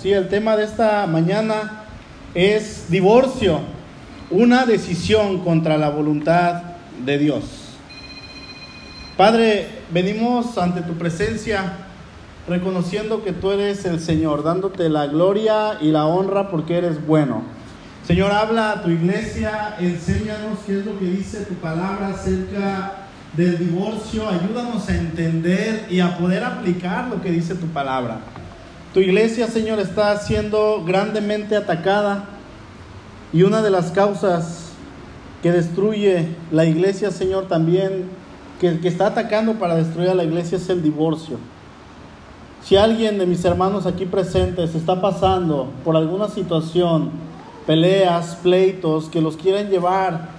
[0.00, 0.12] ¿sí?
[0.12, 1.84] El tema de esta mañana
[2.34, 3.60] es divorcio,
[4.30, 6.62] una decisión contra la voluntad
[7.04, 7.44] de Dios.
[9.16, 11.72] Padre, venimos ante tu presencia
[12.46, 17.42] reconociendo que tú eres el Señor, dándote la gloria y la honra porque eres bueno.
[18.06, 23.58] Señor, habla a tu iglesia, enséñanos qué es lo que dice tu palabra acerca del
[23.58, 28.20] divorcio, ayúdanos a entender y a poder aplicar lo que dice tu palabra.
[28.94, 32.24] Tu iglesia, Señor, está siendo grandemente atacada
[33.34, 34.72] y una de las causas
[35.42, 38.08] que destruye la iglesia, Señor, también,
[38.58, 41.38] que, está atacando para destruir a la iglesia es el divorcio.
[42.64, 47.10] Si alguien de mis hermanos aquí presentes está pasando por alguna situación,
[47.66, 50.30] peleas, pleitos, que los quieren llevar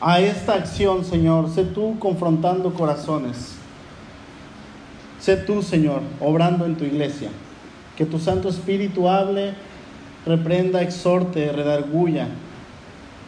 [0.00, 3.56] a esta acción, Señor, sé tú confrontando corazones.
[5.20, 7.28] Sé tú, Señor, obrando en tu iglesia.
[8.00, 9.52] Que tu Santo Espíritu hable,
[10.24, 12.28] reprenda, exhorte, redarguya.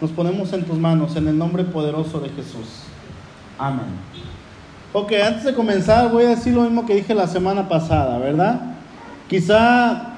[0.01, 2.85] Nos ponemos en tus manos en el nombre poderoso de Jesús.
[3.59, 3.85] Amén.
[4.95, 8.63] Ok, antes de comenzar voy a decir lo mismo que dije la semana pasada, ¿verdad?
[9.29, 10.15] Quizá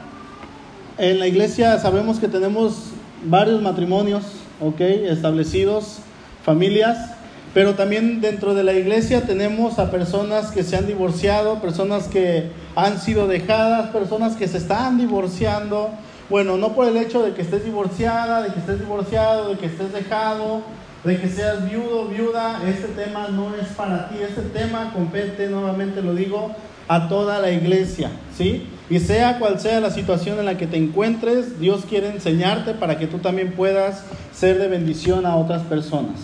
[0.98, 2.90] en la iglesia sabemos que tenemos
[3.24, 4.22] varios matrimonios,
[4.60, 5.98] ok, establecidos,
[6.44, 7.13] familias,
[7.54, 12.50] pero también dentro de la iglesia tenemos a personas que se han divorciado, personas que
[12.74, 15.90] han sido dejadas, personas que se están divorciando.
[16.28, 19.66] Bueno, no por el hecho de que estés divorciada, de que estés divorciado, de que
[19.66, 20.62] estés dejado,
[21.04, 26.02] de que seas viudo, viuda, este tema no es para ti, este tema compete, nuevamente
[26.02, 26.50] lo digo,
[26.88, 28.66] a toda la iglesia, ¿sí?
[28.90, 32.98] Y sea cual sea la situación en la que te encuentres, Dios quiere enseñarte para
[32.98, 36.16] que tú también puedas ser de bendición a otras personas.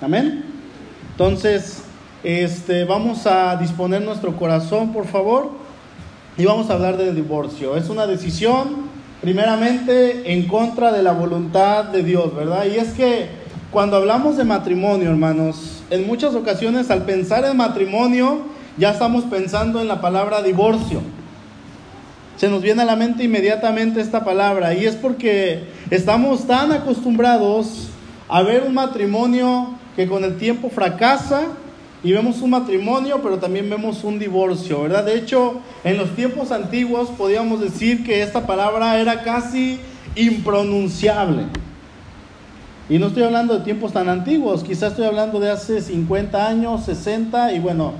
[0.00, 0.57] Amén.
[1.18, 1.82] Entonces,
[2.22, 5.50] este, vamos a disponer nuestro corazón, por favor,
[6.36, 7.76] y vamos a hablar del divorcio.
[7.76, 8.88] Es una decisión,
[9.20, 12.66] primeramente, en contra de la voluntad de Dios, ¿verdad?
[12.66, 13.30] Y es que
[13.72, 18.42] cuando hablamos de matrimonio, hermanos, en muchas ocasiones al pensar en matrimonio,
[18.76, 21.00] ya estamos pensando en la palabra divorcio.
[22.36, 27.88] Se nos viene a la mente inmediatamente esta palabra y es porque estamos tan acostumbrados
[28.28, 31.48] a ver un matrimonio que con el tiempo fracasa
[32.04, 35.04] y vemos un matrimonio, pero también vemos un divorcio, ¿verdad?
[35.04, 39.80] De hecho, en los tiempos antiguos podíamos decir que esta palabra era casi
[40.14, 41.46] impronunciable.
[42.88, 46.84] Y no estoy hablando de tiempos tan antiguos, quizás estoy hablando de hace 50 años,
[46.84, 47.94] 60 y bueno,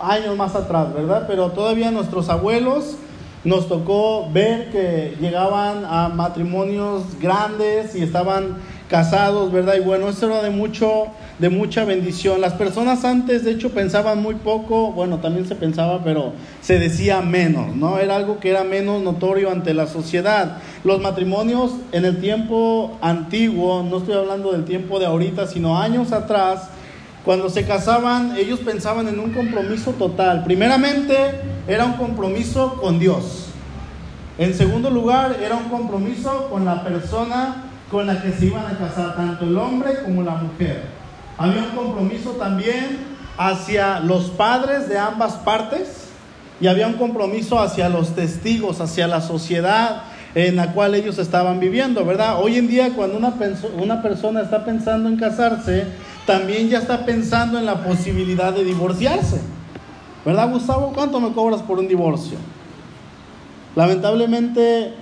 [0.00, 1.26] años más atrás, ¿verdad?
[1.28, 2.96] Pero todavía nuestros abuelos
[3.44, 8.56] nos tocó ver que llegaban a matrimonios grandes y estaban
[8.92, 9.76] casados, ¿verdad?
[9.78, 11.06] Y bueno, eso era de mucho
[11.38, 12.42] de mucha bendición.
[12.42, 17.22] Las personas antes, de hecho, pensaban muy poco, bueno, también se pensaba, pero se decía
[17.22, 17.98] menos, ¿no?
[17.98, 20.58] Era algo que era menos notorio ante la sociedad.
[20.84, 26.12] Los matrimonios en el tiempo antiguo, no estoy hablando del tiempo de ahorita, sino años
[26.12, 26.68] atrás,
[27.24, 30.44] cuando se casaban, ellos pensaban en un compromiso total.
[30.44, 31.14] Primeramente,
[31.66, 33.46] era un compromiso con Dios.
[34.36, 38.78] En segundo lugar, era un compromiso con la persona con la que se iban a
[38.78, 40.82] casar, tanto el hombre como la mujer.
[41.36, 42.98] Había un compromiso también
[43.36, 46.08] hacia los padres de ambas partes
[46.58, 50.04] y había un compromiso hacia los testigos, hacia la sociedad
[50.34, 52.42] en la cual ellos estaban viviendo, ¿verdad?
[52.42, 53.34] Hoy en día cuando una,
[53.76, 55.86] una persona está pensando en casarse,
[56.26, 59.42] también ya está pensando en la posibilidad de divorciarse.
[60.24, 60.92] ¿Verdad, Gustavo?
[60.94, 62.38] ¿Cuánto me cobras por un divorcio?
[63.76, 64.94] Lamentablemente,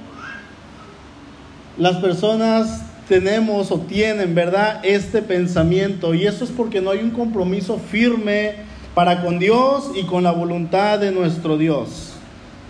[1.80, 4.80] las personas tenemos o tienen, ¿verdad?
[4.84, 6.12] Este pensamiento.
[6.14, 8.56] Y eso es porque no hay un compromiso firme
[8.94, 12.12] para con Dios y con la voluntad de nuestro Dios.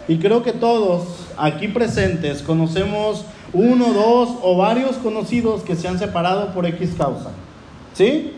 [0.07, 5.99] Y creo que todos aquí presentes conocemos uno, dos o varios conocidos que se han
[5.99, 7.31] separado por X causa.
[7.95, 8.33] ¿Sí?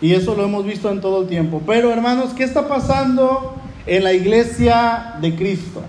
[0.00, 1.62] Y eso lo hemos visto en todo el tiempo.
[1.64, 3.54] Pero hermanos, ¿qué está pasando
[3.86, 5.82] en la iglesia de Cristo?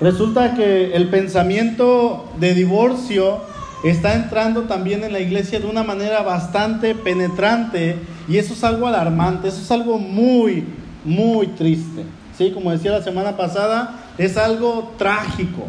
[0.00, 3.40] Resulta que el pensamiento de divorcio
[3.84, 7.96] está entrando también en la iglesia de una manera bastante penetrante
[8.28, 10.64] y eso es algo alarmante, eso es algo muy,
[11.04, 12.04] muy triste.
[12.36, 12.50] ¿Sí?
[12.52, 15.68] Como decía la semana pasada, es algo trágico.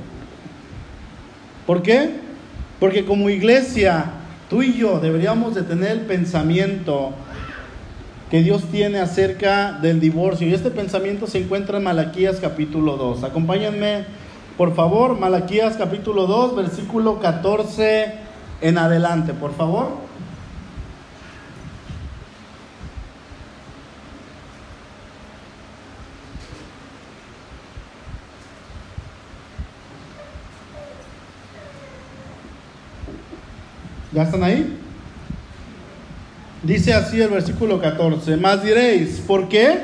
[1.68, 2.10] ¿Por qué?
[2.80, 4.12] Porque como iglesia
[4.50, 7.14] Tú y yo deberíamos de tener el pensamiento
[8.30, 10.48] que Dios tiene acerca del divorcio.
[10.48, 13.24] Y este pensamiento se encuentra en Malaquías capítulo 2.
[13.24, 14.06] Acompáñenme,
[14.58, 18.14] por favor, Malaquías capítulo 2, versículo 14
[18.62, 20.06] en adelante, por favor.
[34.12, 34.85] ¿Ya están ahí?
[36.66, 39.78] Dice así el versículo 14, más diréis, ¿por qué?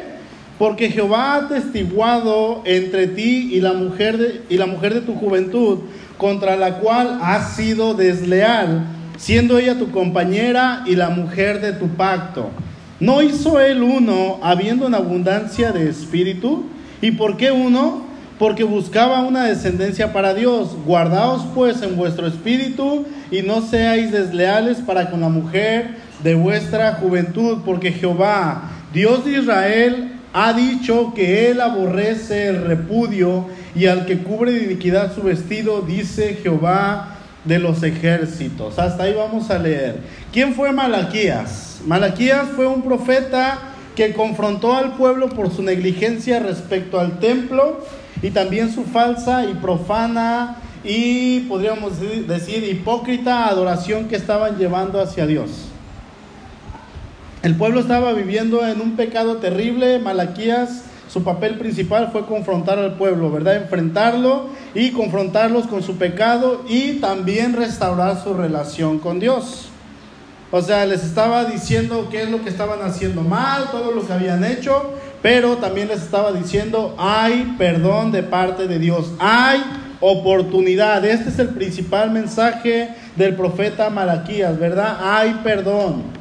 [0.57, 5.81] Porque Jehová ha testiguado entre ti y la mujer de, tu juventud,
[6.17, 8.85] contra la cual has sido desleal,
[9.17, 12.49] siendo ella tu compañera y la mujer de tu pacto.
[12.99, 16.63] ¿No hizo él uno, habiendo una abundancia de espíritu?
[16.99, 18.05] ¿Y por qué uno?
[18.39, 20.75] Porque buscaba una descendencia para Dios.
[20.83, 26.93] Guardaos pues en vuestro espíritu y no seáis desleales para con la mujer de vuestra
[26.93, 34.05] juventud, porque Jehová, Dios de Israel, ha dicho que él aborrece el repudio y al
[34.05, 38.79] que cubre de iniquidad su vestido, dice Jehová de los ejércitos.
[38.79, 39.99] Hasta ahí vamos a leer.
[40.31, 41.81] ¿Quién fue Malaquías?
[41.85, 43.59] Malaquías fue un profeta
[43.95, 47.83] que confrontó al pueblo por su negligencia respecto al templo
[48.21, 51.93] y también su falsa y profana y podríamos
[52.27, 55.70] decir hipócrita adoración que estaban llevando hacia Dios.
[57.43, 59.97] El pueblo estaba viviendo en un pecado terrible.
[59.97, 63.55] Malaquías, su papel principal fue confrontar al pueblo, ¿verdad?
[63.55, 69.69] Enfrentarlo y confrontarlos con su pecado y también restaurar su relación con Dios.
[70.51, 74.13] O sea, les estaba diciendo qué es lo que estaban haciendo mal, todo lo que
[74.13, 79.63] habían hecho, pero también les estaba diciendo, hay perdón de parte de Dios, hay
[79.99, 81.03] oportunidad.
[81.05, 84.97] Este es el principal mensaje del profeta Malaquías, ¿verdad?
[85.01, 86.20] Hay perdón.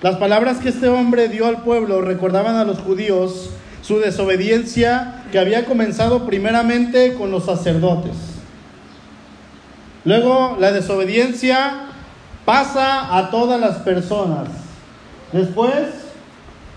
[0.00, 3.50] Las palabras que este hombre dio al pueblo recordaban a los judíos
[3.82, 8.12] su desobediencia que había comenzado primeramente con los sacerdotes.
[10.04, 11.86] Luego la desobediencia
[12.44, 14.48] pasa a todas las personas.
[15.32, 15.86] Después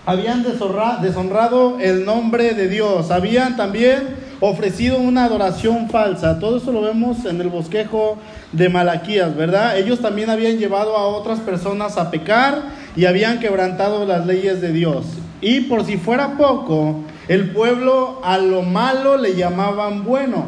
[0.04, 3.12] habían deshonrado el nombre de Dios.
[3.12, 6.40] Habían también ofrecido una adoración falsa.
[6.40, 8.18] Todo eso lo vemos en el bosquejo
[8.50, 9.78] de Malaquías, ¿verdad?
[9.78, 14.72] Ellos también habían llevado a otras personas a pecar y habían quebrantado las leyes de
[14.72, 15.06] Dios.
[15.40, 20.46] Y por si fuera poco, el pueblo a lo malo le llamaban bueno.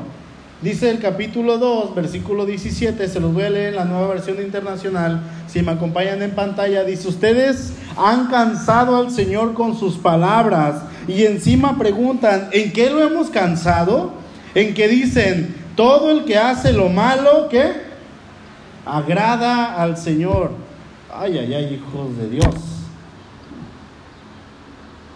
[0.63, 4.41] Dice el capítulo 2, versículo 17, se los voy a leer en la nueva versión
[4.41, 10.83] internacional, si me acompañan en pantalla, dice, ustedes han cansado al Señor con sus palabras
[11.07, 14.15] y encima preguntan, ¿en qué lo hemos cansado?
[14.55, 17.73] En que dicen, todo el que hace lo malo, ¿qué?
[18.87, 20.64] Agrada al Señor.
[21.17, 22.55] Ay, ay, ay, hijos de Dios.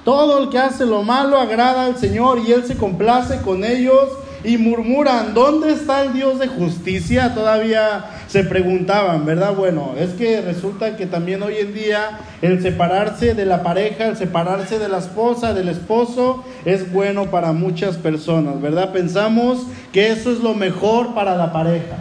[0.05, 4.09] Todo el que hace lo malo agrada al Señor y Él se complace con ellos
[4.45, 7.35] y murmuran, ¿dónde está el Dios de justicia?
[7.35, 9.56] Todavía se preguntaban, ¿verdad?
[9.56, 14.17] Bueno, es que resulta que también hoy en día el separarse de la pareja, el
[14.17, 18.93] separarse de la esposa, del esposo, es bueno para muchas personas, ¿verdad?
[18.93, 21.97] Pensamos que eso es lo mejor para la pareja.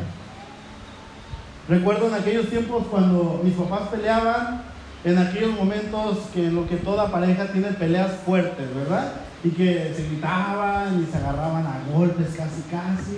[1.68, 4.62] Recuerdo en aquellos tiempos cuando mis papás peleaban,
[5.04, 9.14] en aquellos momentos que lo que toda pareja tiene peleas fuertes, ¿verdad?
[9.44, 13.18] y que se gritaban y se agarraban a golpes casi casi.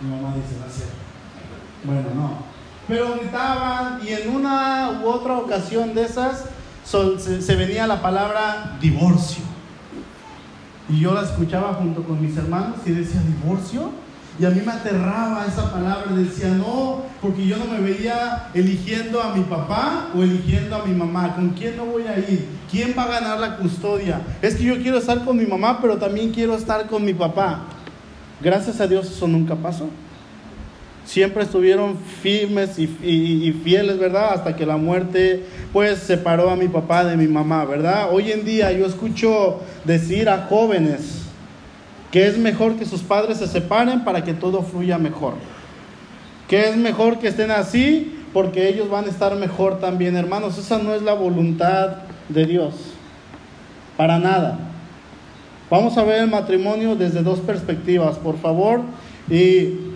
[0.00, 0.94] Mi mamá dice, no es cierto.
[1.84, 2.30] Bueno, no.
[2.86, 6.44] Pero gritaban y en una u otra ocasión de esas
[6.84, 9.44] se, venía la palabra divorcio.
[10.88, 13.90] Y yo la escuchaba junto con mis hermanos y decía, ¿divorcio?
[14.40, 19.20] Y a mí me aterraba esa palabra, decía, no, porque yo no me veía eligiendo
[19.20, 21.34] a mi papá o eligiendo a mi mamá.
[21.34, 22.46] ¿Con quién no voy a ir?
[22.70, 24.20] ¿Quién va a ganar la custodia?
[24.40, 27.64] Es que yo quiero estar con mi mamá, pero también quiero estar con mi papá.
[28.40, 29.88] Gracias a Dios eso nunca pasó.
[31.04, 34.34] Siempre estuvieron firmes y, y fieles, ¿verdad?
[34.34, 38.10] Hasta que la muerte, pues, separó a mi papá de mi mamá, ¿verdad?
[38.12, 41.27] Hoy en día yo escucho decir a jóvenes,
[42.10, 45.34] que es mejor que sus padres se separen para que todo fluya mejor.
[46.48, 50.58] Que es mejor que estén así porque ellos van a estar mejor también, hermanos.
[50.58, 51.98] Esa no es la voluntad
[52.28, 52.74] de Dios.
[53.96, 54.58] Para nada.
[55.70, 58.80] Vamos a ver el matrimonio desde dos perspectivas, por favor.
[59.28, 59.88] Y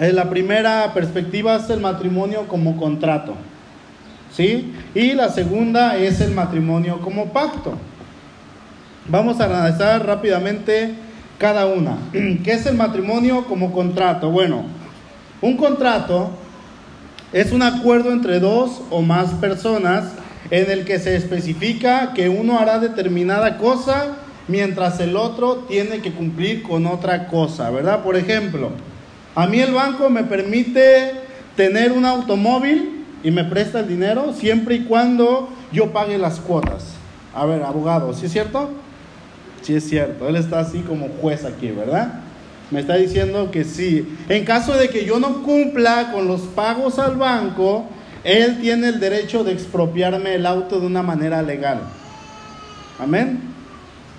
[0.00, 3.34] eh, la primera perspectiva es el matrimonio como contrato.
[4.32, 4.72] ¿Sí?
[4.94, 7.74] Y la segunda es el matrimonio como pacto.
[9.08, 10.94] Vamos a analizar rápidamente
[11.38, 11.98] cada una.
[12.12, 14.30] ¿Qué es el matrimonio como contrato?
[14.30, 14.64] Bueno,
[15.40, 16.30] un contrato
[17.32, 20.12] es un acuerdo entre dos o más personas
[20.50, 24.16] en el que se especifica que uno hará determinada cosa
[24.48, 28.02] mientras el otro tiene que cumplir con otra cosa, ¿verdad?
[28.02, 28.70] Por ejemplo,
[29.34, 31.12] a mí el banco me permite
[31.56, 36.94] tener un automóvil y me presta el dinero siempre y cuando yo pague las cuotas.
[37.34, 38.70] A ver, abogado, ¿sí es cierto?
[39.62, 42.20] Sí es cierto, él está así como juez aquí, ¿verdad?
[42.72, 44.16] Me está diciendo que sí.
[44.28, 47.86] En caso de que yo no cumpla con los pagos al banco,
[48.24, 51.80] él tiene el derecho de expropiarme el auto de una manera legal.
[52.98, 53.40] Amén.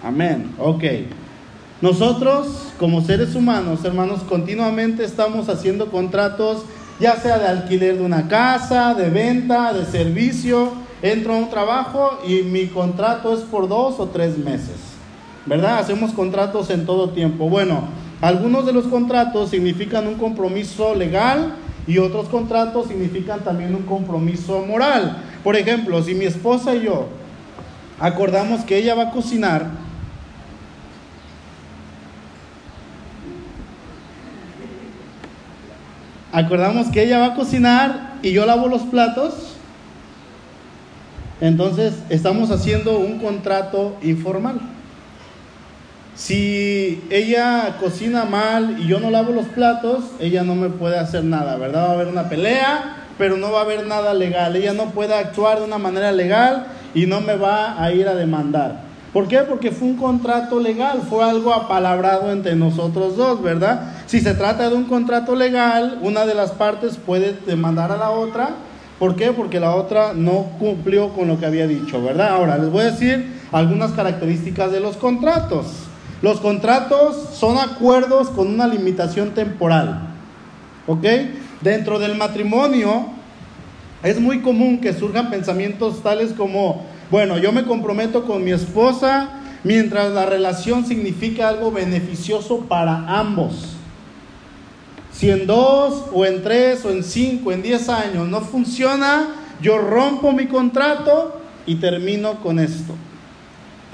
[0.04, 0.54] Amén.
[0.60, 0.84] Ok.
[1.82, 6.64] Nosotros, como seres humanos, hermanos, continuamente estamos haciendo contratos,
[7.00, 10.72] ya sea de alquiler de una casa, de venta, de servicio.
[11.02, 14.93] Entro a un trabajo y mi contrato es por dos o tres meses.
[15.46, 15.80] ¿Verdad?
[15.80, 17.50] Hacemos contratos en todo tiempo.
[17.50, 17.84] Bueno,
[18.22, 24.66] algunos de los contratos significan un compromiso legal y otros contratos significan también un compromiso
[24.66, 25.18] moral.
[25.44, 27.08] Por ejemplo, si mi esposa y yo
[28.00, 29.68] acordamos que ella va a cocinar,
[36.32, 39.56] acordamos que ella va a cocinar y yo lavo los platos,
[41.42, 44.62] entonces estamos haciendo un contrato informal.
[46.15, 51.24] Si ella cocina mal y yo no lavo los platos, ella no me puede hacer
[51.24, 51.86] nada, ¿verdad?
[51.86, 54.55] Va a haber una pelea, pero no va a haber nada legal.
[54.55, 58.13] Ella no puede actuar de una manera legal y no me va a ir a
[58.13, 58.82] demandar.
[59.12, 59.39] ¿Por qué?
[59.39, 63.93] Porque fue un contrato legal, fue algo apalabrado entre nosotros dos, ¿verdad?
[64.05, 68.12] Si se trata de un contrato legal, una de las partes puede demandar a la
[68.12, 68.50] otra.
[69.00, 69.32] ¿Por qué?
[69.32, 72.29] Porque la otra no cumplió con lo que había dicho, ¿verdad?
[72.29, 75.65] Ahora, les voy a decir algunas características de los contratos.
[76.24, 80.08] Los contratos son acuerdos con una limitación temporal.
[80.88, 81.06] ¿Ok?
[81.60, 83.08] Dentro del matrimonio
[84.03, 89.32] es muy común que surjan pensamientos tales como, bueno, yo me comprometo con mi esposa
[89.65, 93.75] mientras la relación significa algo beneficioso para ambos.
[95.12, 99.27] Si en dos o en tres o en cinco, en diez años no funciona,
[99.62, 102.94] yo rompo mi contrato y termino con esto.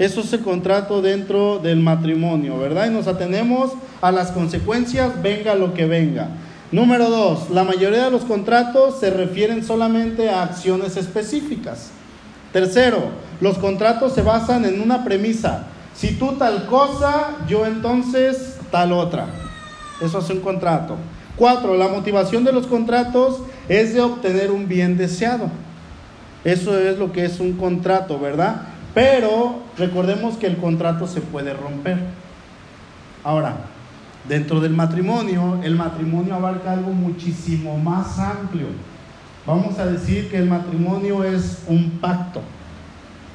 [0.00, 2.86] Eso es el contrato dentro del matrimonio, ¿verdad?
[2.86, 6.28] Y nos atenemos a las consecuencias, venga lo que venga.
[6.72, 11.90] Número dos, la mayoría de los contratos se refieren solamente a acciones específicas.
[12.50, 13.10] Tercero,
[13.42, 15.66] los contratos se basan en una premisa.
[15.94, 19.26] Si tú tal cosa, yo entonces tal otra.
[20.00, 20.96] Eso es un contrato.
[21.36, 25.50] Cuatro, la motivación de los contratos es de obtener un bien deseado.
[26.42, 28.62] Eso es lo que es un contrato, ¿verdad?
[28.94, 31.98] Pero recordemos que el contrato se puede romper.
[33.22, 33.56] Ahora,
[34.28, 38.66] dentro del matrimonio, el matrimonio abarca algo muchísimo más amplio.
[39.46, 42.40] Vamos a decir que el matrimonio es un pacto.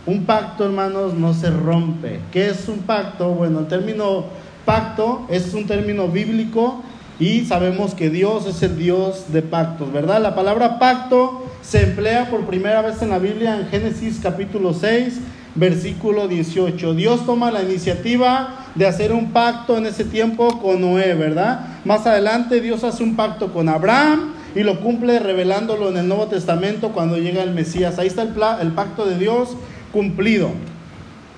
[0.05, 2.19] Un pacto, hermanos, no se rompe.
[2.31, 3.29] ¿Qué es un pacto?
[3.29, 4.25] Bueno, el término
[4.65, 6.83] pacto es un término bíblico
[7.19, 10.21] y sabemos que Dios es el Dios de pactos, ¿verdad?
[10.21, 15.19] La palabra pacto se emplea por primera vez en la Biblia en Génesis capítulo 6
[15.55, 16.93] versículo 18.
[16.93, 21.79] Dios toma la iniciativa de hacer un pacto en ese tiempo con Noé, ¿verdad?
[21.85, 26.27] Más adelante Dios hace un pacto con Abraham y lo cumple revelándolo en el Nuevo
[26.27, 27.97] Testamento cuando llega el Mesías.
[27.97, 29.55] Ahí está el, pacto de Dios
[29.91, 30.51] cumplido.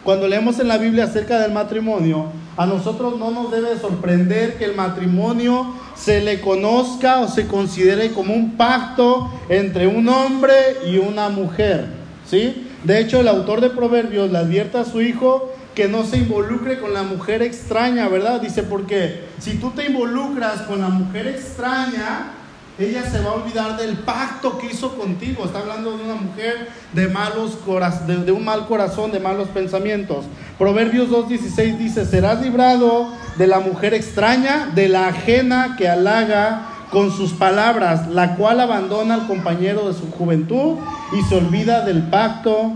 [0.03, 4.65] Cuando leemos en la Biblia acerca del matrimonio, a nosotros no nos debe sorprender que
[4.65, 10.53] el matrimonio se le conozca o se considere como un pacto entre un hombre
[10.87, 11.87] y una mujer,
[12.25, 12.66] ¿sí?
[12.83, 16.79] De hecho, el autor de Proverbios le advierte a su hijo que no se involucre
[16.79, 18.41] con la mujer extraña, ¿verdad?
[18.41, 22.31] Dice, porque si tú te involucras con la mujer extraña,
[22.79, 25.45] ella se va a olvidar del pacto que hizo contigo.
[25.45, 27.57] Está hablando de una mujer de malos
[28.05, 30.25] de, de un mal corazón, de malos pensamientos.
[30.59, 37.11] Proverbios 2.16 dice, serás librado de la mujer extraña, de la ajena que halaga con
[37.11, 40.77] sus palabras, la cual abandona al compañero de su juventud
[41.17, 42.73] y se olvida del pacto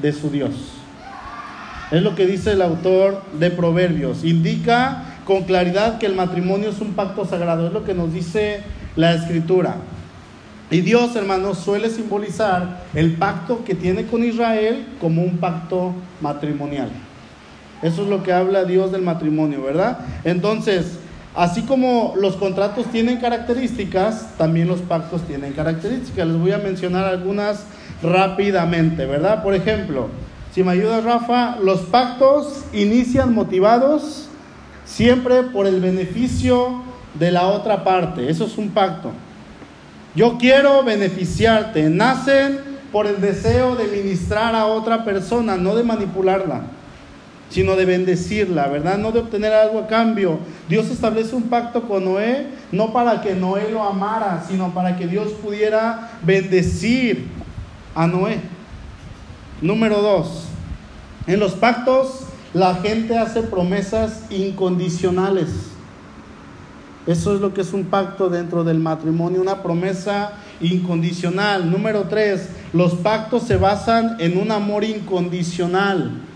[0.00, 0.52] de su Dios.
[1.90, 4.24] Es lo que dice el autor de Proverbios.
[4.24, 7.66] Indica con claridad que el matrimonio es un pacto sagrado.
[7.66, 8.62] Es lo que nos dice
[8.94, 9.76] la escritura.
[10.70, 16.90] Y Dios, hermanos, suele simbolizar el pacto que tiene con Israel como un pacto matrimonial.
[17.80, 20.00] Eso es lo que habla Dios del matrimonio, ¿verdad?
[20.24, 20.98] Entonces,
[21.38, 26.26] Así como los contratos tienen características, también los pactos tienen características.
[26.26, 27.62] Les voy a mencionar algunas
[28.02, 29.44] rápidamente, ¿verdad?
[29.44, 30.08] Por ejemplo,
[30.52, 34.28] si me ayudas Rafa, los pactos inician motivados
[34.84, 36.82] siempre por el beneficio
[37.14, 38.28] de la otra parte.
[38.28, 39.12] Eso es un pacto.
[40.16, 41.88] Yo quiero beneficiarte.
[41.88, 42.58] Nacen
[42.90, 46.77] por el deseo de ministrar a otra persona, no de manipularla
[47.50, 48.98] sino de bendecirla, ¿verdad?
[48.98, 50.38] No de obtener algo a cambio.
[50.68, 55.06] Dios establece un pacto con Noé, no para que Noé lo amara, sino para que
[55.06, 57.26] Dios pudiera bendecir
[57.94, 58.40] a Noé.
[59.62, 60.44] Número dos,
[61.26, 62.20] en los pactos
[62.54, 65.48] la gente hace promesas incondicionales.
[67.06, 71.70] Eso es lo que es un pacto dentro del matrimonio, una promesa incondicional.
[71.70, 76.27] Número tres, los pactos se basan en un amor incondicional.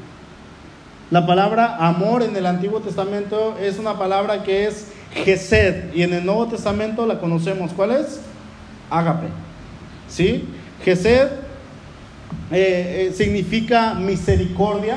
[1.12, 6.14] La palabra amor en el Antiguo Testamento es una palabra que es Gesed y en
[6.14, 7.72] el Nuevo Testamento la conocemos.
[7.74, 8.22] ¿Cuál es?
[8.88, 9.26] Ágape.
[10.08, 10.48] ¿Sí?
[10.82, 11.26] Gesed
[12.50, 14.96] eh, eh, significa misericordia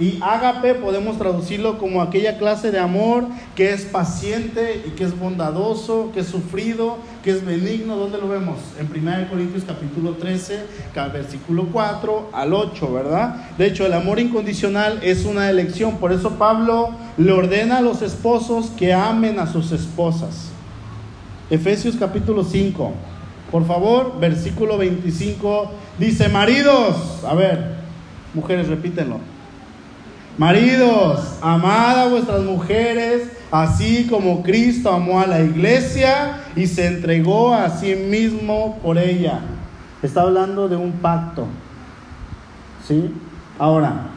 [0.00, 3.26] y ágape podemos traducirlo como aquella clase de amor
[3.56, 7.96] que es paciente y que es bondadoso, que es sufrido, que es benigno.
[7.96, 8.58] ¿Dónde lo vemos?
[8.78, 10.66] En 1 Corintios capítulo 13,
[11.12, 13.48] versículo 4 al 8, ¿verdad?
[13.58, 15.96] De hecho, el amor incondicional es una elección.
[15.96, 20.50] Por eso Pablo le ordena a los esposos que amen a sus esposas.
[21.50, 22.92] Efesios capítulo 5.
[23.50, 27.78] Por favor, versículo 25 dice, maridos, a ver,
[28.32, 29.37] mujeres, repítenlo
[30.38, 37.52] Maridos, amad a vuestras mujeres, así como Cristo amó a la iglesia y se entregó
[37.52, 39.40] a sí mismo por ella.
[40.00, 41.48] Está hablando de un pacto.
[42.86, 43.12] ¿Sí?
[43.58, 44.10] Ahora,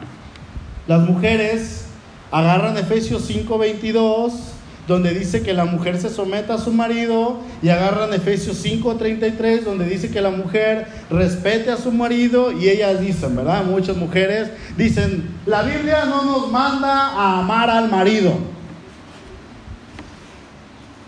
[0.86, 1.86] las mujeres
[2.30, 4.51] agarran Efesios 5:22
[4.88, 9.86] donde dice que la mujer se someta a su marido, y agarran Efesios 5:33, donde
[9.86, 13.64] dice que la mujer respete a su marido, y ellas dicen, ¿verdad?
[13.64, 18.32] Muchas mujeres dicen, la Biblia no nos manda a amar al marido.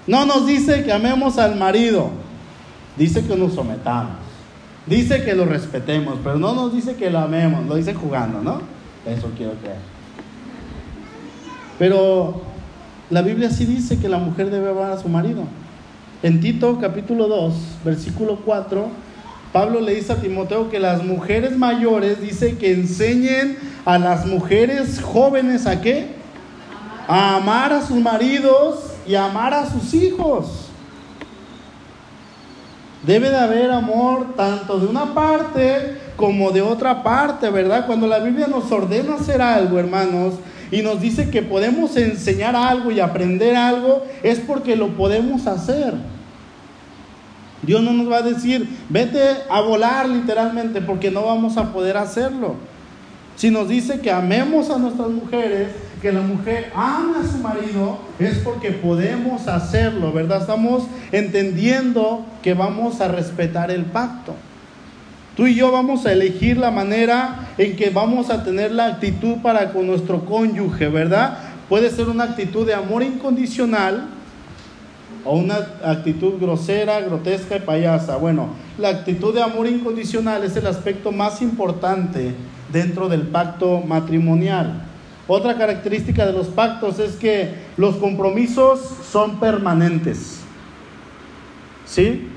[0.07, 2.11] No nos dice que amemos al marido,
[2.97, 4.17] dice que nos sometamos,
[4.87, 8.61] dice que lo respetemos, pero no nos dice que lo amemos, lo dice jugando, ¿no?
[9.07, 9.79] Eso quiero creer.
[11.79, 12.43] Pero
[13.11, 15.45] la Biblia sí dice que la mujer debe amar a su marido.
[16.23, 18.89] En Tito capítulo 2, versículo 4,
[19.53, 25.01] Pablo le dice a Timoteo que las mujeres mayores dice que enseñen a las mujeres
[25.01, 26.09] jóvenes a qué?
[27.07, 30.71] A amar a sus maridos y a amar a sus hijos.
[33.07, 37.87] Debe de haber amor tanto de una parte como de otra parte, ¿verdad?
[37.87, 40.35] Cuando la Biblia nos ordena hacer algo, hermanos,
[40.75, 45.95] y nos dice que podemos enseñar algo y aprender algo, es porque lo podemos hacer.
[47.63, 51.97] Dios no nos va a decir, vete a volar literalmente, porque no vamos a poder
[51.97, 52.57] hacerlo.
[53.37, 55.69] Si nos dice que amemos a nuestras mujeres,
[56.03, 60.41] que la mujer ama a su marido, es porque podemos hacerlo, ¿verdad?
[60.41, 64.35] Estamos entendiendo que vamos a respetar el pacto.
[65.37, 69.39] Tú y yo vamos a elegir la manera en que vamos a tener la actitud
[69.43, 71.39] para con nuestro cónyuge, ¿verdad?
[71.69, 74.07] Puede ser una actitud de amor incondicional
[75.25, 78.17] o una actitud grosera, grotesca y payasa.
[78.17, 82.35] Bueno, la actitud de amor incondicional es el aspecto más importante
[82.73, 84.85] dentro del pacto matrimonial.
[85.27, 90.41] Otra característica de los pactos es que los compromisos son permanentes.
[91.87, 92.29] ¿Sí?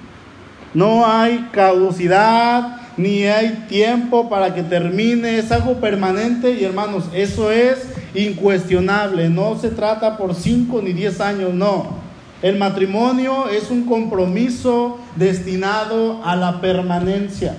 [0.73, 7.51] No hay caducidad, ni hay tiempo para que termine, es algo permanente y hermanos, eso
[7.51, 12.07] es incuestionable, no se trata por 5 ni 10 años, no.
[12.41, 17.55] El matrimonio es un compromiso destinado a la permanencia.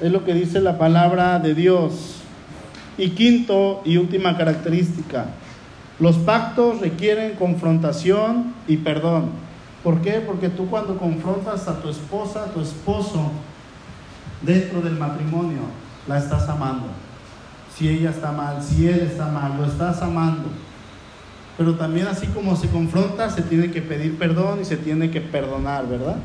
[0.00, 2.16] Es lo que dice la palabra de Dios.
[2.98, 5.26] Y quinto y última característica,
[5.98, 9.30] los pactos requieren confrontación y perdón.
[9.82, 10.22] ¿Por qué?
[10.26, 13.30] Porque tú cuando confrontas a tu esposa, a tu esposo,
[14.42, 15.60] dentro del matrimonio,
[16.06, 16.86] la estás amando.
[17.76, 20.48] Si ella está mal, si él está mal, lo estás amando.
[21.56, 25.20] Pero también así como se confronta, se tiene que pedir perdón y se tiene que
[25.20, 26.16] perdonar, ¿verdad?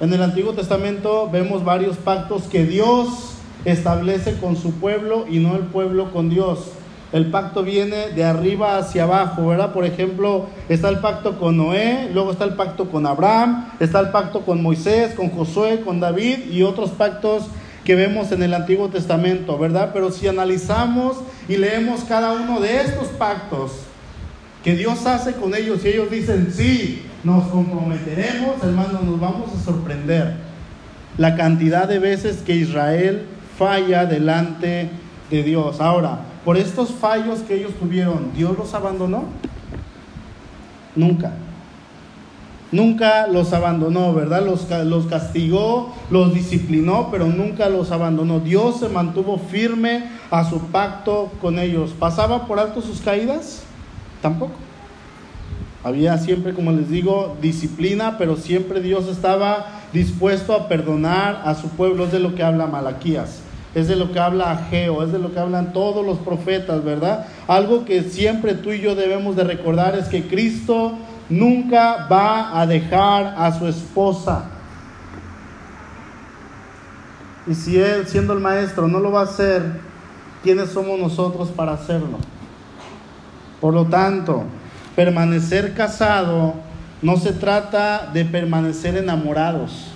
[0.00, 5.56] En el Antiguo Testamento vemos varios pactos que Dios establece con su pueblo y no
[5.56, 6.72] el pueblo con Dios
[7.12, 9.72] el pacto viene de arriba hacia abajo, ¿verdad?
[9.72, 14.10] Por ejemplo, está el pacto con Noé, luego está el pacto con Abraham, está el
[14.10, 17.44] pacto con Moisés, con Josué, con David y otros pactos
[17.84, 19.90] que vemos en el Antiguo Testamento, ¿verdad?
[19.92, 23.72] Pero si analizamos y leemos cada uno de estos pactos
[24.64, 29.64] que Dios hace con ellos y ellos dicen, sí, nos comprometeremos, hermanos, nos vamos a
[29.64, 30.34] sorprender
[31.16, 34.90] la cantidad de veces que Israel falla delante
[35.30, 35.80] de Dios.
[35.80, 39.24] Ahora, por estos fallos que ellos tuvieron, ¿Dios los abandonó?
[40.94, 41.32] Nunca.
[42.70, 44.46] Nunca los abandonó, ¿verdad?
[44.46, 48.38] Los, los castigó, los disciplinó, pero nunca los abandonó.
[48.38, 51.90] Dios se mantuvo firme a su pacto con ellos.
[51.98, 53.64] ¿Pasaba por alto sus caídas?
[54.22, 54.54] Tampoco.
[55.82, 61.70] Había siempre, como les digo, disciplina, pero siempre Dios estaba dispuesto a perdonar a su
[61.70, 62.04] pueblo.
[62.04, 63.42] Es de lo que habla Malaquías
[63.76, 67.26] es de lo que habla Ageo, es de lo que hablan todos los profetas, ¿verdad?
[67.46, 70.94] Algo que siempre tú y yo debemos de recordar es que Cristo
[71.28, 74.46] nunca va a dejar a su esposa.
[77.46, 79.62] Y si Él, siendo el maestro, no lo va a hacer,
[80.42, 82.16] ¿quiénes somos nosotros para hacerlo?
[83.60, 84.44] Por lo tanto,
[84.94, 86.54] permanecer casado
[87.02, 89.92] no se trata de permanecer enamorados,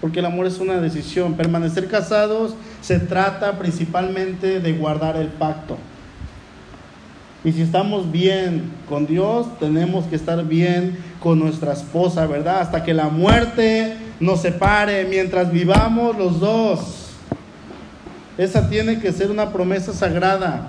[0.00, 1.34] porque el amor es una decisión.
[1.34, 5.76] Permanecer casados se trata principalmente de guardar el pacto.
[7.44, 12.60] Y si estamos bien con Dios, tenemos que estar bien con nuestra esposa, ¿verdad?
[12.60, 17.10] Hasta que la muerte nos separe, mientras vivamos los dos.
[18.36, 20.68] Esa tiene que ser una promesa sagrada.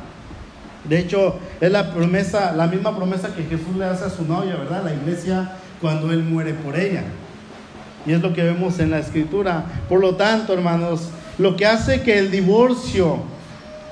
[0.87, 4.55] De hecho, es la promesa, la misma promesa que Jesús le hace a su novia,
[4.55, 4.83] ¿verdad?
[4.85, 7.03] La iglesia cuando él muere por ella.
[8.05, 9.65] Y es lo que vemos en la escritura.
[9.89, 13.19] Por lo tanto, hermanos, lo que hace que el divorcio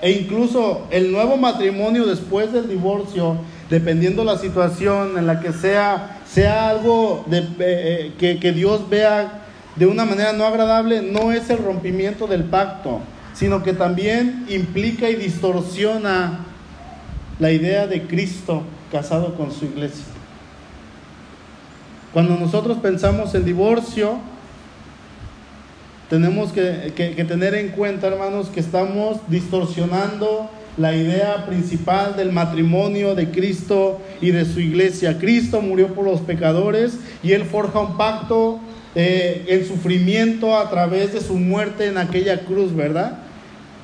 [0.01, 3.37] e incluso el nuevo matrimonio después del divorcio,
[3.69, 9.41] dependiendo la situación en la que sea, sea algo de, eh, que, que Dios vea
[9.75, 12.99] de una manera no agradable, no es el rompimiento del pacto,
[13.33, 16.45] sino que también implica y distorsiona
[17.39, 20.14] la idea de Cristo casado con su iglesia.
[22.15, 24.19] Cuando nosotros pensamos en divorcio,
[26.09, 26.93] tenemos que,
[27.27, 34.31] tener en cuenta, hermanos, que estamos distorsionando la idea principal del matrimonio de Cristo y
[34.31, 35.19] de su iglesia.
[35.19, 38.61] Cristo murió por los pecadores y Él forja un pacto
[38.95, 43.17] eh, en sufrimiento a través de su muerte en aquella cruz, ¿verdad?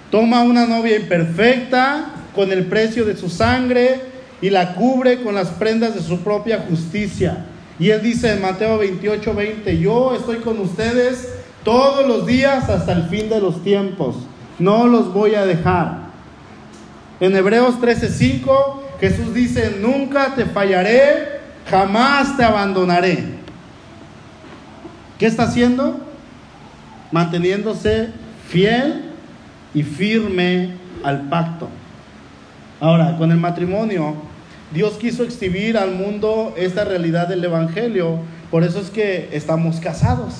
[0.09, 3.99] Toma una novia imperfecta con el precio de su sangre
[4.41, 7.47] y la cubre con las prendas de su propia justicia.
[7.81, 12.91] Y Él dice en Mateo 28, 20, yo estoy con ustedes todos los días hasta
[12.91, 14.17] el fin de los tiempos.
[14.59, 16.11] No los voy a dejar.
[17.19, 21.39] En Hebreos 13:5 Jesús dice, nunca te fallaré,
[21.71, 23.23] jamás te abandonaré.
[25.17, 25.99] ¿Qué está haciendo?
[27.11, 28.09] Manteniéndose
[28.47, 29.05] fiel
[29.73, 31.67] y firme al pacto.
[32.79, 34.17] Ahora, con el matrimonio,
[34.73, 38.19] Dios quiso exhibir al mundo esta realidad del Evangelio.
[38.49, 40.33] Por eso es que estamos casados.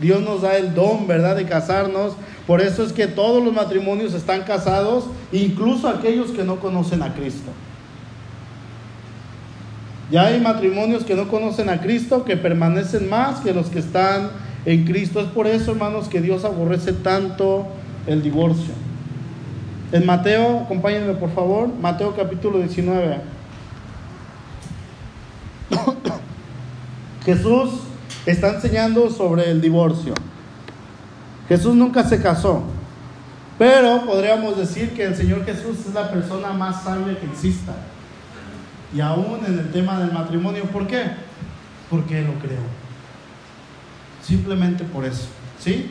[0.00, 2.14] Dios nos da el don, ¿verdad?, de casarnos.
[2.46, 7.14] Por eso es que todos los matrimonios están casados, incluso aquellos que no conocen a
[7.14, 7.50] Cristo.
[10.10, 14.30] Ya hay matrimonios que no conocen a Cristo, que permanecen más que los que están
[14.64, 15.20] en Cristo.
[15.20, 17.66] Es por eso, hermanos, que Dios aborrece tanto
[18.06, 18.72] el divorcio.
[19.92, 23.37] En Mateo, acompáñenme por favor, Mateo capítulo 19.
[27.24, 27.70] Jesús
[28.26, 30.14] está enseñando sobre el divorcio.
[31.48, 32.62] Jesús nunca se casó,
[33.58, 37.74] pero podríamos decir que el Señor Jesús es la persona más sabia que exista.
[38.94, 41.04] Y aún en el tema del matrimonio, ¿por qué?
[41.90, 42.60] Porque lo creó.
[44.22, 45.26] Simplemente por eso.
[45.58, 45.90] ¿Sí?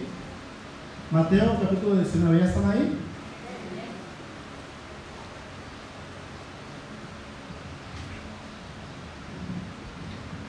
[1.11, 2.97] Mateo capítulo 19, ¿ya están ahí?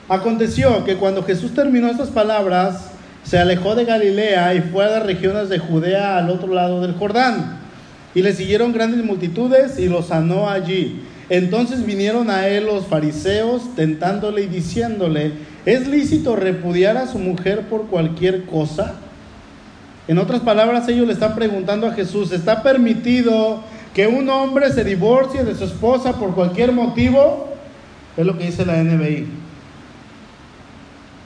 [0.08, 2.90] Aconteció que cuando Jesús terminó estas palabras,
[3.24, 6.94] se alejó de Galilea y fue a las regiones de Judea al otro lado del
[6.94, 7.58] Jordán.
[8.14, 11.02] Y le siguieron grandes multitudes y lo sanó allí.
[11.28, 15.32] Entonces vinieron a él los fariseos tentándole y diciéndole,
[15.66, 18.94] ¿es lícito repudiar a su mujer por cualquier cosa?
[20.08, 23.60] En otras palabras, ellos le están preguntando a Jesús, ¿está permitido
[23.92, 27.52] que un hombre se divorcie de su esposa por cualquier motivo?
[28.16, 29.47] Es lo que dice la NBI.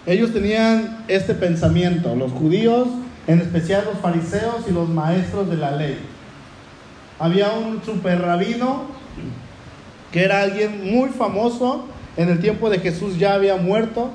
[0.05, 2.89] Ellos tenían este pensamiento, los judíos,
[3.27, 5.99] en especial los fariseos y los maestros de la ley.
[7.21, 8.87] Había un super rabino
[10.11, 11.87] que era alguien muy famoso,
[12.17, 14.11] en el tiempo de Jesús ya había muerto,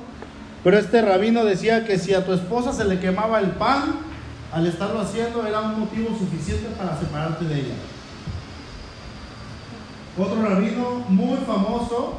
[0.62, 3.96] pero este rabino decía que si a tu esposa se le quemaba el pan,
[4.52, 7.74] al estarlo haciendo era un motivo suficiente para separarte de ella.
[10.18, 12.18] Otro rabino muy famoso,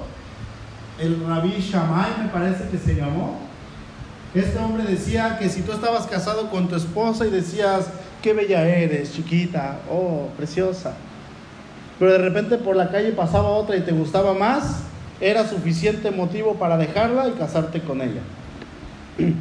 [1.00, 3.49] el rabí Shammai me parece que se llamó,
[4.36, 7.88] este hombre decía que si tú estabas casado con tu esposa y decías,
[8.22, 10.94] qué bella eres, chiquita, oh, preciosa,
[11.98, 14.84] pero de repente por la calle pasaba otra y te gustaba más,
[15.20, 18.22] era suficiente motivo para dejarla y casarte con ella.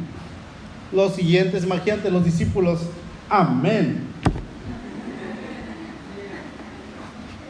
[0.91, 2.79] Los siguientes, imagínate, los discípulos,
[3.29, 4.07] amén.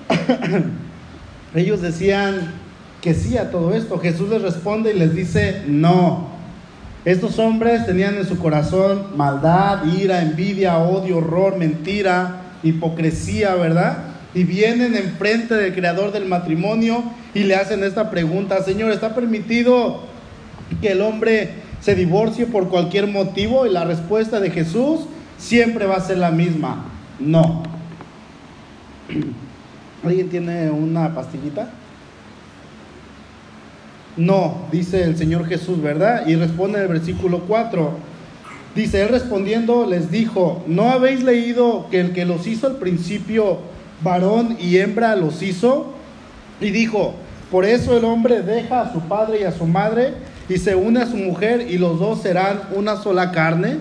[1.55, 2.53] Ellos decían
[3.01, 3.97] que sí a todo esto.
[3.97, 6.38] Jesús les responde y les dice, no.
[7.05, 14.09] Estos hombres tenían en su corazón maldad, ira, envidia, odio, horror, mentira, hipocresía, ¿verdad?
[14.33, 20.01] y vienen enfrente del creador del matrimonio y le hacen esta pregunta, Señor, ¿está permitido
[20.81, 21.49] que el hombre
[21.81, 23.65] se divorcie por cualquier motivo?
[23.65, 25.01] Y la respuesta de Jesús
[25.37, 26.85] siempre va a ser la misma,
[27.19, 27.63] no.
[30.03, 31.69] ¿Alguien tiene una pastillita?
[34.19, 36.27] No, dice el Señor Jesús, ¿verdad?
[36.27, 37.93] Y responde el versículo 4.
[38.75, 43.59] Dice, él respondiendo les dijo, ¿no habéis leído que el que los hizo al principio,
[44.03, 45.93] varón y hembra los hizo?
[46.59, 47.13] Y dijo,
[47.49, 50.15] por eso el hombre deja a su padre y a su madre
[50.49, 53.77] y se une a su mujer y los dos serán una sola carne.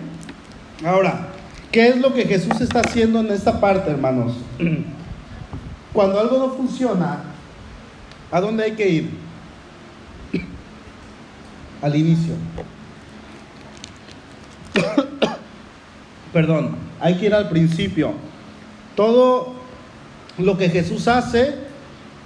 [0.87, 1.31] Ahora,
[1.73, 4.35] ¿qué es lo que Jesús está haciendo en esta parte, hermanos?
[5.93, 7.25] Cuando algo no funciona,
[8.31, 9.28] ¿a dónde hay que ir?
[11.83, 12.35] Al inicio.
[16.33, 18.13] Perdón, hay que ir al principio.
[18.95, 19.55] Todo
[20.39, 21.55] lo que Jesús hace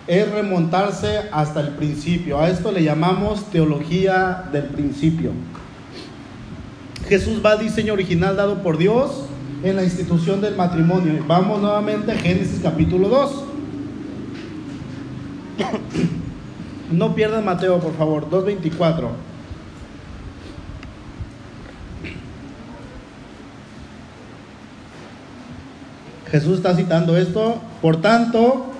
[0.07, 2.41] es remontarse hasta el principio.
[2.41, 5.33] A esto le llamamos teología del principio.
[7.09, 9.27] Jesús va al diseño original dado por Dios
[9.63, 11.23] en la institución del matrimonio.
[11.27, 13.45] Vamos nuevamente a Génesis capítulo 2.
[16.91, 19.09] No pierdan Mateo, por favor, 2.24.
[26.33, 27.61] Jesús está citando esto.
[27.83, 28.73] Por tanto,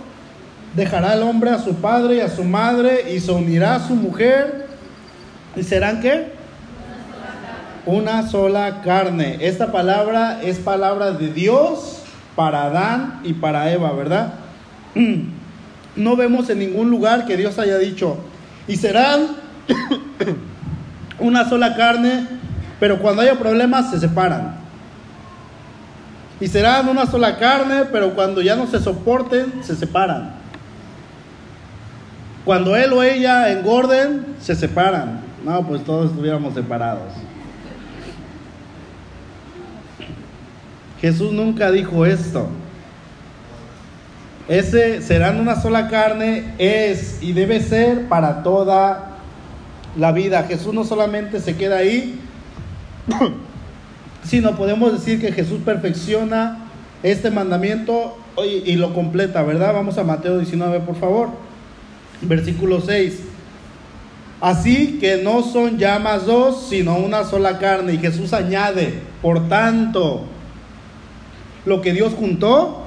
[0.75, 3.95] dejará el hombre a su padre y a su madre y se unirá a su
[3.95, 4.67] mujer.
[5.55, 6.33] ¿Y serán qué?
[7.85, 9.37] Una sola carne.
[9.41, 11.99] Esta palabra es palabra de Dios
[12.35, 14.33] para Adán y para Eva, ¿verdad?
[15.95, 18.17] No vemos en ningún lugar que Dios haya dicho,
[18.67, 19.27] y serán
[21.19, 22.27] una sola carne,
[22.81, 24.62] pero cuando haya problemas se separan.
[26.43, 30.33] Y serán una sola carne, pero cuando ya no se soporten, se separan.
[32.45, 35.21] Cuando él o ella engorden, se separan.
[35.45, 37.13] No, pues todos estuviéramos separados.
[41.01, 42.49] Jesús nunca dijo esto.
[44.49, 49.13] Ese serán una sola carne es y debe ser para toda
[49.97, 50.43] la vida.
[50.49, 52.19] Jesús no solamente se queda ahí,
[54.25, 56.59] sino podemos decir que Jesús perfecciona
[57.03, 59.75] este mandamiento y, lo completa, ¿verdad?
[59.75, 61.29] Vamos a Mateo 19, por favor.
[62.23, 63.21] Versículo 6.
[64.41, 67.95] Así que no son ya más dos, sino una sola carne.
[67.95, 70.23] Y Jesús añade, por tanto,
[71.65, 72.85] lo que Dios juntó,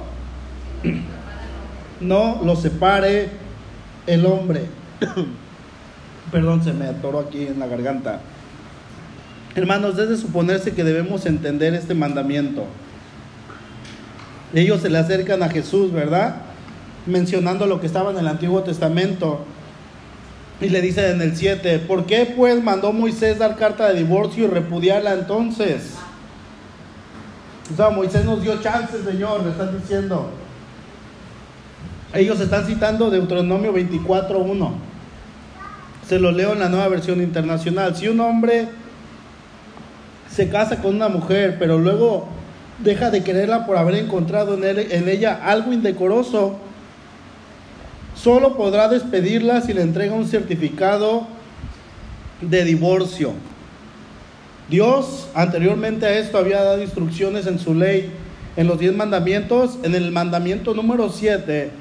[2.01, 3.29] no lo separe
[4.07, 4.65] el hombre.
[6.31, 8.21] Perdón, se me atoró aquí en la garganta.
[9.55, 12.65] Hermanos, desde suponerse que debemos entender este mandamiento.
[14.53, 16.41] Ellos se le acercan a Jesús, ¿verdad?
[17.05, 19.45] Mencionando lo que estaba en el Antiguo Testamento.
[20.59, 24.45] Y le dicen en el 7, ¿por qué pues mandó Moisés dar carta de divorcio
[24.45, 25.93] y repudiarla entonces?
[27.71, 30.31] O sea, Moisés nos dio chances, Señor, le están diciendo.
[32.13, 34.71] Ellos están citando Deuteronomio 24.1.
[36.07, 37.95] Se lo leo en la nueva versión internacional.
[37.95, 38.69] Si un hombre
[40.35, 42.27] se casa con una mujer, pero luego
[42.79, 46.57] deja de quererla por haber encontrado en, él, en ella algo indecoroso,
[48.15, 51.25] solo podrá despedirla si le entrega un certificado
[52.41, 53.31] de divorcio.
[54.69, 58.11] Dios anteriormente a esto había dado instrucciones en su ley,
[58.57, 61.71] en los diez mandamientos, en el mandamiento número 7,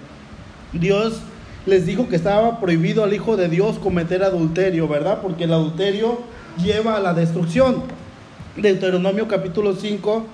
[0.73, 1.23] Dios
[1.67, 5.21] les dijo que estaba prohibido al Hijo de Dios cometer adulterio, ¿verdad?
[5.23, 6.21] Porque el adulterio
[6.63, 8.04] lleva a la destrucción.
[8.57, 10.25] Deuteronomio capítulo 5,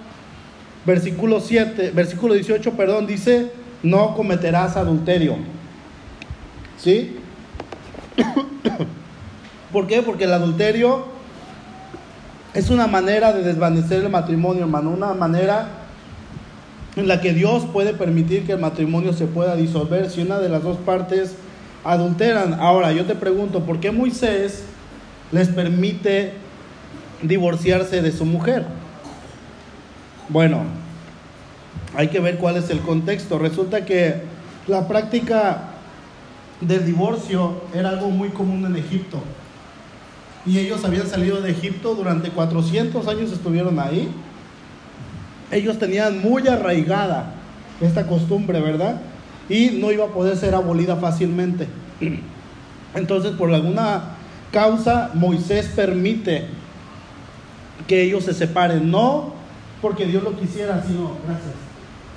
[0.85, 3.51] versículo 7, versículo 18, perdón, dice,
[3.83, 5.37] no cometerás adulterio.
[6.77, 7.17] ¿Sí?
[9.73, 10.03] ¿Por qué?
[10.03, 11.07] Porque el adulterio
[12.53, 15.69] es una manera de desvanecer el matrimonio, hermano, una manera
[16.97, 20.49] en la que Dios puede permitir que el matrimonio se pueda disolver si una de
[20.49, 21.37] las dos partes
[21.85, 22.55] adulteran.
[22.55, 24.65] Ahora, yo te pregunto, ¿por qué Moisés
[25.33, 26.35] les permite
[27.23, 28.67] divorciarse de su mujer?
[30.29, 30.65] Bueno,
[31.97, 33.39] hay que ver cuál es el contexto.
[33.39, 34.23] Resulta que
[34.67, 35.71] la práctica
[36.61, 39.19] del divorcio era algo muy común en Egipto.
[40.47, 44.09] Y ellos habían salido de Egipto durante 400 años, estuvieron ahí
[45.51, 47.35] ellos tenían muy arraigada
[47.81, 49.01] esta costumbre, ¿verdad?
[49.49, 51.67] Y no iba a poder ser abolida fácilmente.
[52.95, 54.03] Entonces, por alguna
[54.53, 56.47] causa, Moisés permite
[57.87, 59.41] que ellos se separen, no
[59.81, 61.55] porque Dios lo quisiera, sino, gracias,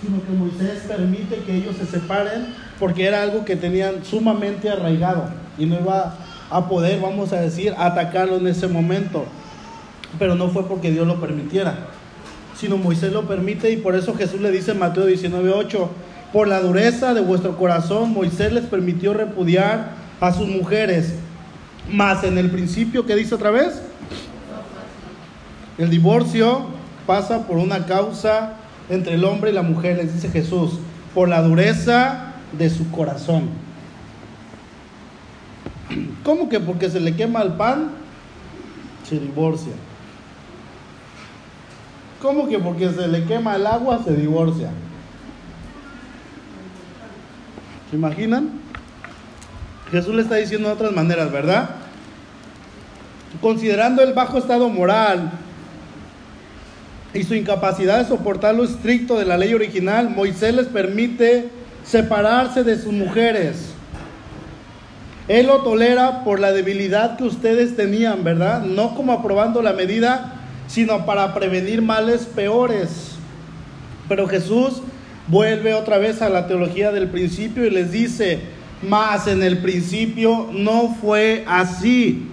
[0.02, 2.48] sino que Moisés permite que ellos se separen
[2.80, 6.18] porque era algo que tenían sumamente arraigado y no iba
[6.50, 9.26] a poder, vamos a decir, atacarlo en ese momento.
[10.20, 11.88] Pero no fue porque Dios lo permitiera,
[12.56, 15.88] sino Moisés lo permite y por eso Jesús le dice en Mateo 19:8,
[16.32, 21.14] por la dureza de vuestro corazón Moisés les permitió repudiar a sus mujeres,
[21.90, 23.82] más en el principio, ¿qué dice otra vez?
[25.78, 26.66] El divorcio
[27.08, 28.54] pasa por una causa
[28.90, 30.80] entre el hombre y la mujer, les dice Jesús,
[31.14, 33.50] por la dureza de su corazón.
[36.24, 37.92] ¿Cómo que porque se le quema el pan,
[39.08, 39.74] se divorcia?
[42.22, 44.70] ¿Cómo que porque se le quema el agua, se divorcia?
[47.90, 48.62] ¿Se imaginan?
[49.92, 51.72] Jesús le está diciendo de otras maneras, ¿verdad?
[53.42, 55.32] Considerando el bajo estado moral
[57.14, 61.50] y su incapacidad de soportar lo estricto de la ley original, Moisés les permite
[61.84, 63.74] separarse de sus mujeres.
[65.28, 68.64] Él lo tolera por la debilidad que ustedes tenían, ¿verdad?
[68.64, 70.34] No como aprobando la medida,
[70.68, 73.12] sino para prevenir males peores.
[74.10, 74.82] Pero Jesús
[75.28, 78.42] vuelve otra vez a la teología del principio y les dice,
[78.82, 82.28] más en el principio no fue así.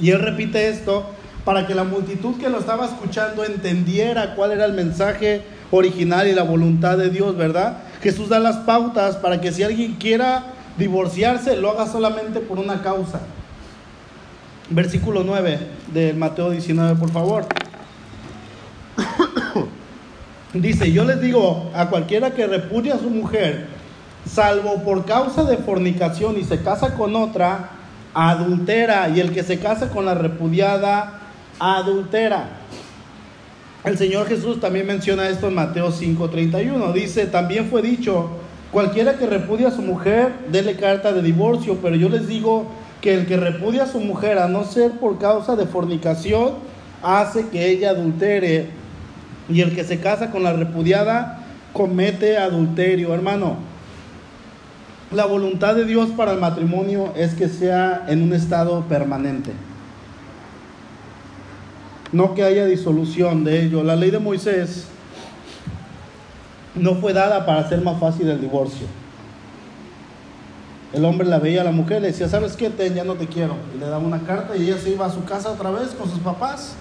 [0.00, 1.06] Y él repite esto
[1.44, 6.32] para que la multitud que lo estaba escuchando entendiera cuál era el mensaje original y
[6.32, 7.78] la voluntad de Dios, ¿verdad?
[8.02, 10.44] Jesús da las pautas para que si alguien quiera
[10.78, 13.20] divorciarse, lo haga solamente por una causa.
[14.70, 15.58] Versículo 9
[15.92, 17.46] de Mateo 19, por favor.
[20.54, 23.66] Dice, yo les digo a cualquiera que repudia a su mujer,
[24.26, 27.70] salvo por causa de fornicación y se casa con otra,
[28.14, 31.20] adultera, y el que se casa con la repudiada,
[31.58, 32.62] adultera.
[33.84, 36.92] El Señor Jesús también menciona esto en Mateo 5:31.
[36.92, 38.30] Dice, también fue dicho,
[38.70, 42.66] cualquiera que repudia a su mujer, dele carta de divorcio, pero yo les digo
[43.00, 46.52] que el que repudia a su mujer, a no ser por causa de fornicación,
[47.02, 48.68] hace que ella adultere.
[49.48, 53.56] Y el que se casa con la repudiada, comete adulterio, hermano.
[55.10, 59.50] La voluntad de Dios para el matrimonio es que sea en un estado permanente
[62.12, 63.82] no que haya disolución de ello.
[63.82, 64.86] La ley de Moisés
[66.74, 68.86] no fue dada para hacer más fácil el divorcio.
[70.92, 72.68] El hombre la veía a la mujer, le decía, ¿sabes qué?
[72.68, 73.56] Ten, ya no te quiero.
[73.74, 76.08] Y le daba una carta y ella se iba a su casa otra vez con
[76.08, 76.74] sus papás.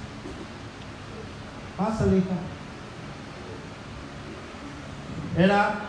[1.78, 2.28] Pásale, hija.
[5.38, 5.80] Era,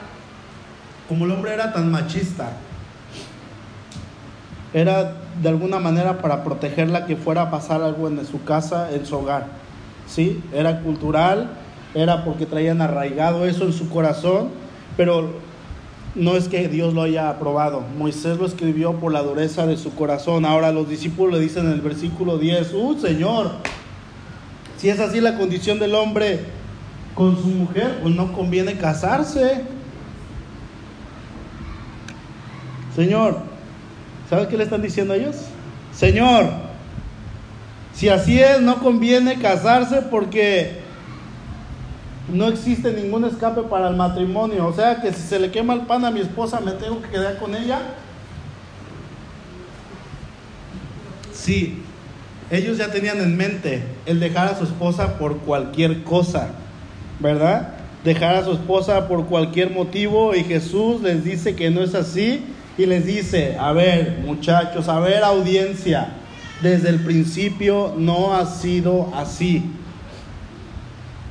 [1.08, 2.52] como el hombre era tan machista,
[4.72, 9.06] era de alguna manera para protegerla que fuera a pasar algo en su casa, en
[9.06, 9.46] su hogar.
[10.06, 10.42] ¿Sí?
[10.52, 11.50] Era cultural,
[11.94, 14.48] era porque traían arraigado eso en su corazón,
[14.96, 15.30] pero
[16.14, 17.82] no es que Dios lo haya aprobado.
[17.98, 20.44] Moisés lo escribió por la dureza de su corazón.
[20.44, 23.52] Ahora los discípulos le dicen en el versículo 10, ¡Uh, Señor!
[24.76, 26.40] Si es así la condición del hombre
[27.14, 29.62] con su mujer, pues no conviene casarse.
[32.94, 33.51] Señor,
[34.32, 35.36] ¿Sabes qué le están diciendo ellos?
[35.94, 36.46] Señor,
[37.92, 40.78] si así es, no conviene casarse porque
[42.32, 44.66] no existe ningún escape para el matrimonio.
[44.68, 47.10] O sea que si se le quema el pan a mi esposa, me tengo que
[47.10, 47.82] quedar con ella.
[51.34, 51.82] Sí,
[52.50, 56.48] ellos ya tenían en mente el dejar a su esposa por cualquier cosa,
[57.20, 57.74] ¿verdad?
[58.02, 62.42] Dejar a su esposa por cualquier motivo y Jesús les dice que no es así
[62.78, 66.08] y les dice, a ver muchachos, a ver audiencia,
[66.62, 69.64] desde el principio no ha sido así.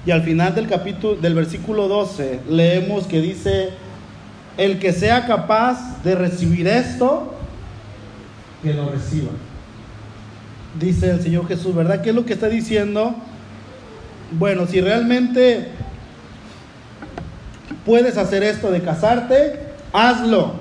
[0.06, 3.70] Y al final del capítulo, del versículo 12, leemos que dice,
[4.58, 7.34] el que sea capaz de recibir esto,
[8.62, 9.32] que lo reciba.
[10.80, 12.02] Dice el Señor Jesús, ¿verdad?
[12.02, 13.16] ¿Qué es lo que está diciendo?
[14.32, 15.68] Bueno, si realmente
[17.86, 19.60] puedes hacer esto de casarte,
[19.92, 20.61] hazlo.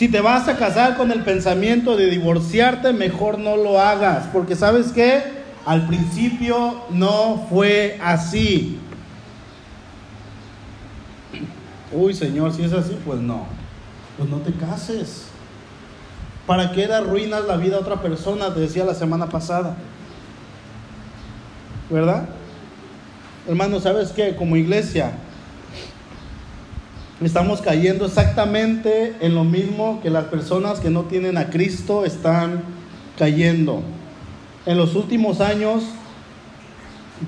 [0.00, 4.56] Si te vas a casar con el pensamiento de divorciarte, mejor no lo hagas, porque
[4.56, 5.22] sabes que
[5.66, 8.78] al principio no fue así.
[11.92, 13.44] Uy, Señor, si es así, pues no.
[14.16, 15.26] Pues no te cases.
[16.46, 18.54] ¿Para qué arruinas la vida a otra persona?
[18.54, 19.76] Te decía la semana pasada.
[21.90, 22.26] ¿Verdad?
[23.46, 24.34] Hermano, ¿sabes qué?
[24.34, 25.12] Como iglesia,
[27.26, 32.62] estamos cayendo exactamente en lo mismo que las personas que no tienen a Cristo están
[33.18, 33.82] cayendo.
[34.64, 35.84] En los últimos años,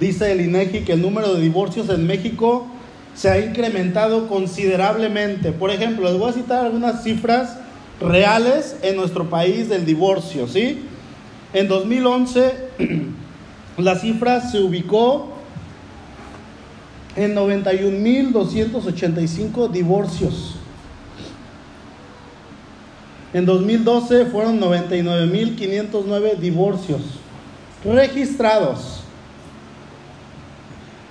[0.01, 2.67] dice el INEGI que el número de divorcios en México
[3.15, 5.53] se ha incrementado considerablemente.
[5.53, 7.59] Por ejemplo, les voy a citar algunas cifras
[8.01, 10.87] reales en nuestro país del divorcio, ¿sí?
[11.53, 12.55] En 2011
[13.77, 15.32] la cifra se ubicó
[17.17, 20.57] en 91.285 divorcios.
[23.35, 27.01] En 2012 fueron 99.509 divorcios
[27.85, 29.01] registrados.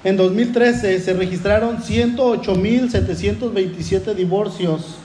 [0.03, 4.95] En 2013 se registraron 108.727 divorcios.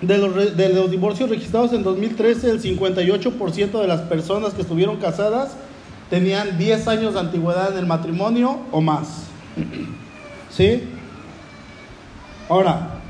[0.00, 4.96] De los, de los, divorcios registrados en 2013, el 58% de las personas que estuvieron
[4.96, 5.52] casadas
[6.10, 9.31] tenían 10 años de antigüedad en el matrimonio o más.
[10.50, 10.88] ¿Sí?
[12.48, 13.00] Ahora,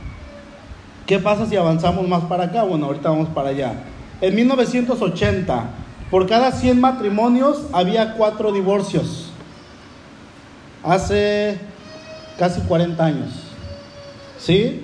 [1.07, 2.63] ¿qué pasa si avanzamos más para acá?
[2.63, 3.75] Bueno, ahorita vamos para allá.
[4.21, 5.65] En 1980,
[6.11, 9.31] por cada 100 matrimonios había 4 divorcios.
[10.85, 11.59] Hace
[12.39, 13.31] casi 40 años.
[14.39, 14.83] ¿Sí?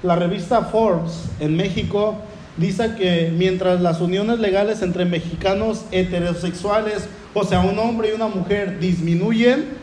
[0.02, 2.16] La revista Forbes en México
[2.58, 8.28] dice que mientras las uniones legales entre mexicanos heterosexuales, o sea, un hombre y una
[8.28, 9.83] mujer, disminuyen,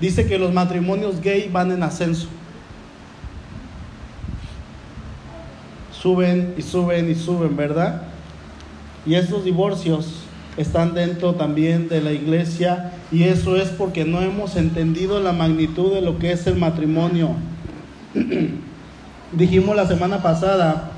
[0.00, 2.28] dice que los matrimonios gay van en ascenso.
[5.92, 8.02] Suben y suben y suben, ¿verdad?
[9.04, 10.22] Y estos divorcios
[10.56, 15.92] están dentro también de la iglesia y eso es porque no hemos entendido la magnitud
[15.94, 17.30] de lo que es el matrimonio.
[19.32, 20.90] Dijimos la semana pasada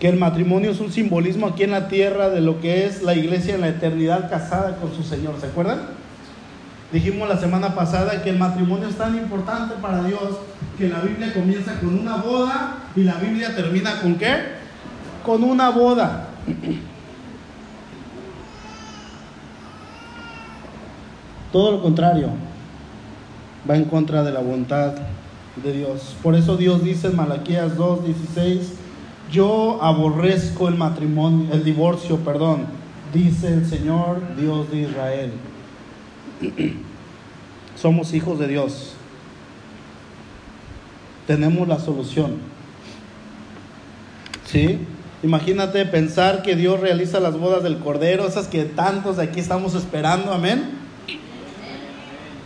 [0.00, 3.14] que el matrimonio es un simbolismo aquí en la tierra de lo que es la
[3.14, 5.99] iglesia en la eternidad casada con su Señor, ¿se acuerdan?
[6.92, 10.38] Dijimos la semana pasada que el matrimonio es tan importante para Dios
[10.76, 14.36] que la Biblia comienza con una boda y la Biblia termina con qué?
[15.24, 16.28] Con una boda.
[21.52, 22.30] Todo lo contrario,
[23.68, 24.94] va en contra de la voluntad
[25.62, 26.16] de Dios.
[26.22, 28.72] Por eso Dios dice en Malaquías 2:16,
[29.30, 32.66] yo aborrezco el matrimonio, el divorcio, perdón,
[33.12, 35.32] dice el Señor Dios de Israel.
[37.80, 38.92] Somos hijos de Dios.
[41.26, 42.38] Tenemos la solución.
[44.46, 44.78] ¿Sí?
[45.22, 49.74] Imagínate pensar que Dios realiza las bodas del Cordero, esas que tantos de aquí estamos
[49.74, 50.70] esperando, amén.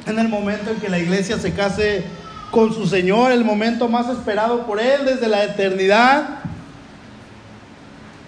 [0.07, 2.05] En el momento en que la iglesia se case
[2.51, 6.41] con su Señor, el momento más esperado por Él desde la eternidad.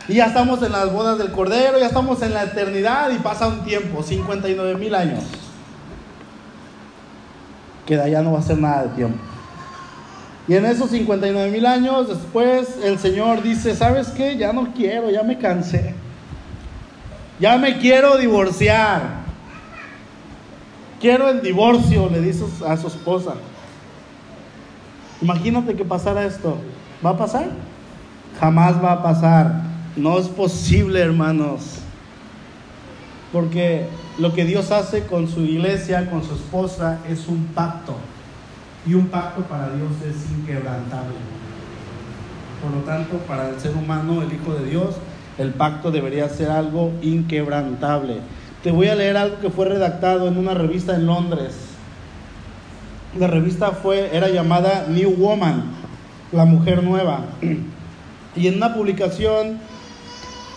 [0.09, 3.49] Y ya estamos en las bodas del Cordero, ya estamos en la eternidad y pasa
[3.49, 5.25] un tiempo, 59 mil años
[7.87, 9.18] que de allá no va a ser nada de tiempo.
[10.49, 14.37] Y en esos 59 mil años después el Señor dice, ¿sabes qué?
[14.37, 15.95] Ya no quiero, ya me cansé.
[17.41, 19.26] Ya me quiero divorciar.
[21.01, 23.34] Quiero el divorcio, le dice a su esposa.
[25.20, 26.59] Imagínate que pasara esto.
[27.05, 27.49] ¿Va a pasar?
[28.41, 29.62] Jamás va a pasar.
[29.97, 31.78] No es posible, hermanos.
[33.32, 33.87] Porque
[34.19, 37.97] lo que Dios hace con su iglesia, con su esposa, es un pacto.
[38.87, 41.17] Y un pacto para Dios es inquebrantable.
[42.62, 44.97] Por lo tanto, para el ser humano, el Hijo de Dios,
[45.39, 48.21] el pacto debería ser algo inquebrantable.
[48.62, 51.55] Te voy a leer algo que fue redactado en una revista en Londres.
[53.19, 55.64] La revista fue, era llamada New Woman.
[56.33, 57.21] La Mujer Nueva.
[58.37, 59.61] Y en una publicación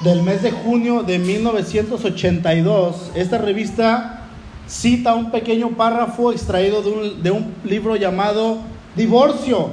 [0.02, 4.28] del mes de junio de 1982, esta revista
[4.68, 8.60] cita un pequeño párrafo extraído de un, libro llamado
[8.96, 9.70] Divorcio,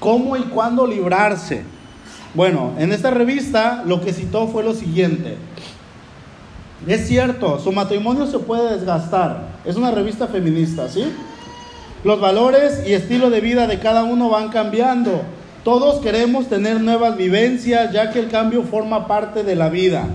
[0.00, 1.62] cómo y cuándo librarse.
[2.34, 5.36] Bueno, en esta revista lo que citó fue lo siguiente.
[6.86, 9.48] Es cierto, su matrimonio se puede desgastar.
[9.64, 11.04] Es una revista feminista, ¿sí?
[12.04, 15.22] Los valores y estilo de vida de cada uno van cambiando.
[15.68, 20.06] Todos queremos tener nuevas vivencias, ya que el cambio forma parte de la vida.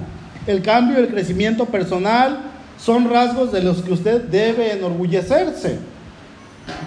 [0.48, 2.40] El cambio y el crecimiento personal
[2.80, 5.78] son rasgos de los que usted debe enorgullecerse,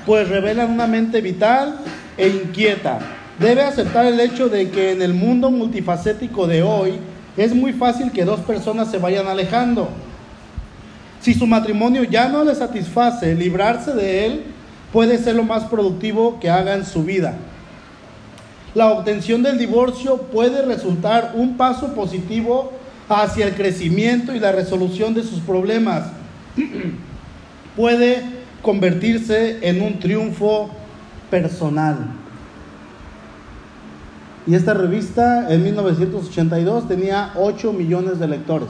[0.05, 1.77] pues revelan una mente vital
[2.19, 2.99] e inquieta.
[3.39, 6.95] Debe aceptar el hecho de que en el mundo multifacético de hoy
[7.37, 9.91] es muy fácil que dos personas se vayan alejando.
[11.21, 14.43] Si su matrimonio ya no le satisface, librarse de él
[14.93, 17.37] puede ser lo más productivo que haga en su vida.
[18.77, 22.73] La obtención del divorcio puede resultar un paso positivo
[23.09, 26.09] hacia el crecimiento y la resolución de sus problemas.
[27.75, 28.23] puede
[28.61, 30.69] convertirse en un triunfo
[31.31, 31.97] personal.
[34.47, 38.69] Y esta revista en 1982 tenía 8 millones de lectores.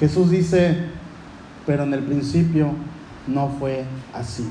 [0.00, 0.76] Jesús dice,
[1.64, 2.72] pero en el principio
[3.28, 4.50] no fue así.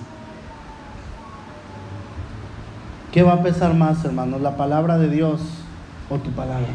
[3.11, 4.41] ¿Qué va a pesar más, hermanos?
[4.41, 5.41] ¿La palabra de Dios
[6.09, 6.67] o tu palabra?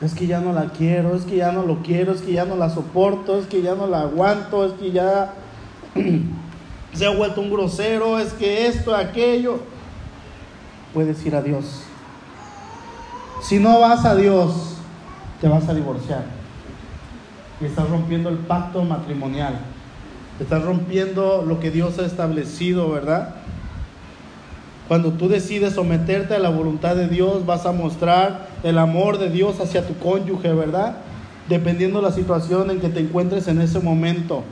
[0.00, 2.44] Es que ya no la quiero, es que ya no lo quiero, es que ya
[2.44, 5.32] no la soporto, es que ya no la aguanto, es que ya
[6.92, 9.60] se ha vuelto un grosero, es que esto, aquello.
[10.94, 11.82] Puedes ir a Dios.
[13.42, 14.76] Si no vas a Dios,
[15.40, 16.24] te vas a divorciar.
[17.60, 19.58] Y estás rompiendo el pacto matrimonial.
[20.38, 23.34] Estás rompiendo lo que Dios ha establecido, ¿verdad?
[24.88, 29.28] Cuando tú decides someterte a la voluntad de Dios, vas a mostrar el amor de
[29.28, 30.96] Dios hacia tu cónyuge, ¿verdad?
[31.48, 34.44] Dependiendo de la situación en que te encuentres en ese momento.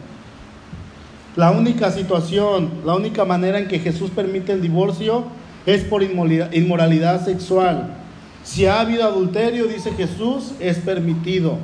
[1.36, 5.24] La única situación, la única manera en que Jesús permite el divorcio
[5.64, 7.94] es por inmoralidad sexual.
[8.44, 11.56] Si ha habido adulterio, dice Jesús, es permitido.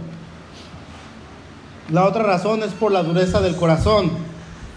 [1.91, 4.11] La otra razón es por la dureza del corazón.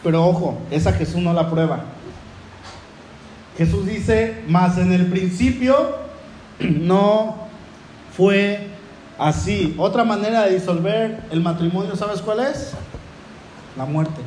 [0.03, 1.94] Pero ojo, esa Jesús no la prueba.
[3.57, 5.95] Jesús dice, más en el principio
[6.59, 7.35] no
[8.15, 8.67] fue
[9.17, 9.75] así.
[9.77, 12.73] Otra manera de disolver el matrimonio, ¿sabes cuál es?
[13.77, 14.21] La muerte.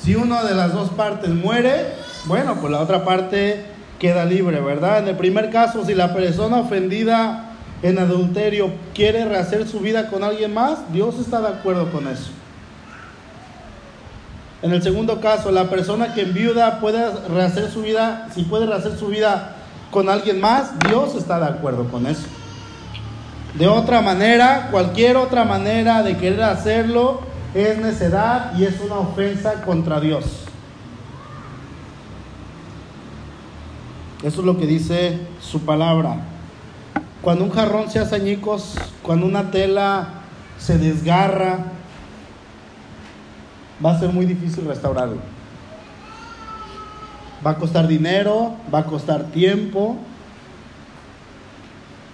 [0.00, 1.86] Si una de las dos partes muere,
[2.26, 3.64] bueno, pues la otra parte
[3.98, 4.98] queda libre, ¿verdad?
[4.98, 7.52] En el primer caso, si la persona ofendida
[7.82, 12.30] en adulterio quiere rehacer su vida con alguien más, Dios está de acuerdo con eso.
[14.64, 18.96] En el segundo caso, la persona que enviuda puede rehacer su vida, si puede rehacer
[18.96, 19.56] su vida
[19.90, 22.24] con alguien más, Dios está de acuerdo con eso.
[23.58, 27.20] De otra manera, cualquier otra manera de querer hacerlo
[27.52, 30.24] es necedad y es una ofensa contra Dios.
[34.22, 36.22] Eso es lo que dice su palabra.
[37.20, 40.08] Cuando un jarrón se hace añicos, cuando una tela
[40.56, 41.73] se desgarra,
[43.84, 45.18] va a ser muy difícil restaurarlo.
[47.44, 49.96] Va a costar dinero, va a costar tiempo,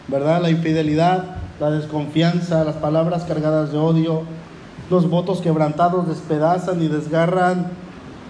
[0.09, 0.43] ¿verdad?
[0.43, 4.23] La infidelidad, la desconfianza, las palabras cargadas de odio,
[4.91, 7.69] los votos quebrantados despedazan y desgarran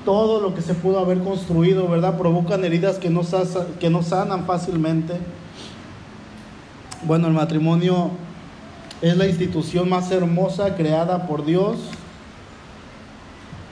[0.05, 2.19] todo lo que se pudo haber construido, ¿verdad?
[2.19, 3.23] Provocan heridas que no,
[3.79, 5.15] que no sanan fácilmente.
[7.05, 8.11] Bueno, el matrimonio
[9.01, 11.79] es la institución más hermosa creada por Dios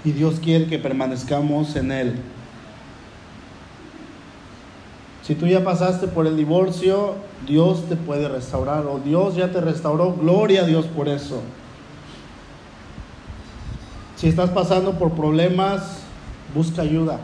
[0.08, 2.14] y Dios quiere que permanezcamos en Él.
[5.22, 9.60] Si tú ya pasaste por el divorcio, Dios te puede restaurar o Dios ya te
[9.60, 10.14] restauró.
[10.14, 11.42] Gloria a Dios por eso.
[14.16, 15.98] Si estás pasando por problemas,
[16.54, 17.18] busca ayuda.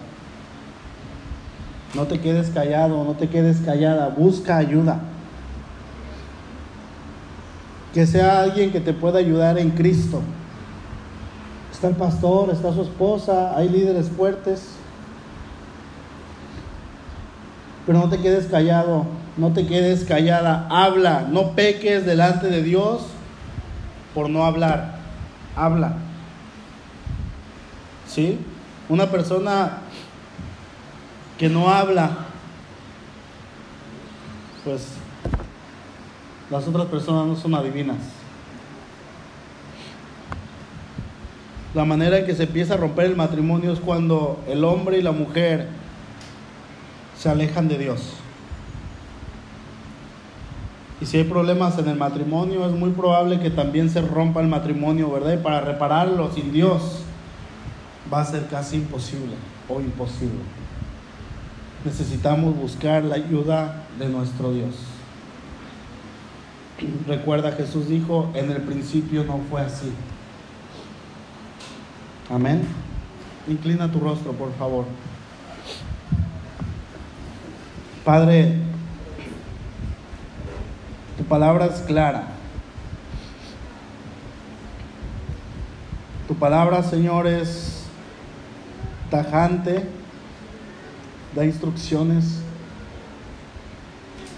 [1.94, 5.00] No te quedes callado, no te quedes callada, busca ayuda.
[7.94, 10.20] Que sea alguien que te pueda ayudar en Cristo.
[11.74, 14.62] Está el pastor, está su esposa, hay líderes fuertes.
[17.84, 19.04] Pero no te quedes callado,
[19.36, 23.02] no te quedes callada, habla, no peques delante de Dios
[24.14, 25.00] por no hablar,
[25.56, 25.96] habla.
[28.06, 28.38] ¿Sí?
[28.88, 29.78] Una persona
[31.36, 32.10] que no habla,
[34.64, 34.90] pues
[36.50, 38.23] las otras personas no son adivinas.
[41.74, 45.02] La manera en que se empieza a romper el matrimonio es cuando el hombre y
[45.02, 45.68] la mujer
[47.18, 48.14] se alejan de Dios.
[51.00, 54.46] Y si hay problemas en el matrimonio, es muy probable que también se rompa el
[54.46, 55.34] matrimonio, ¿verdad?
[55.34, 57.00] Y para repararlo sin Dios
[58.12, 59.34] va a ser casi imposible
[59.68, 60.38] o imposible.
[61.84, 64.76] Necesitamos buscar la ayuda de nuestro Dios.
[67.08, 69.90] Recuerda, Jesús dijo, en el principio no fue así.
[72.34, 72.62] Amén.
[73.46, 74.86] Inclina tu rostro, por favor.
[78.04, 78.56] Padre,
[81.16, 82.24] tu palabra es clara.
[86.26, 87.84] Tu palabra, Señor, es
[89.12, 89.86] tajante,
[91.36, 92.40] da instrucciones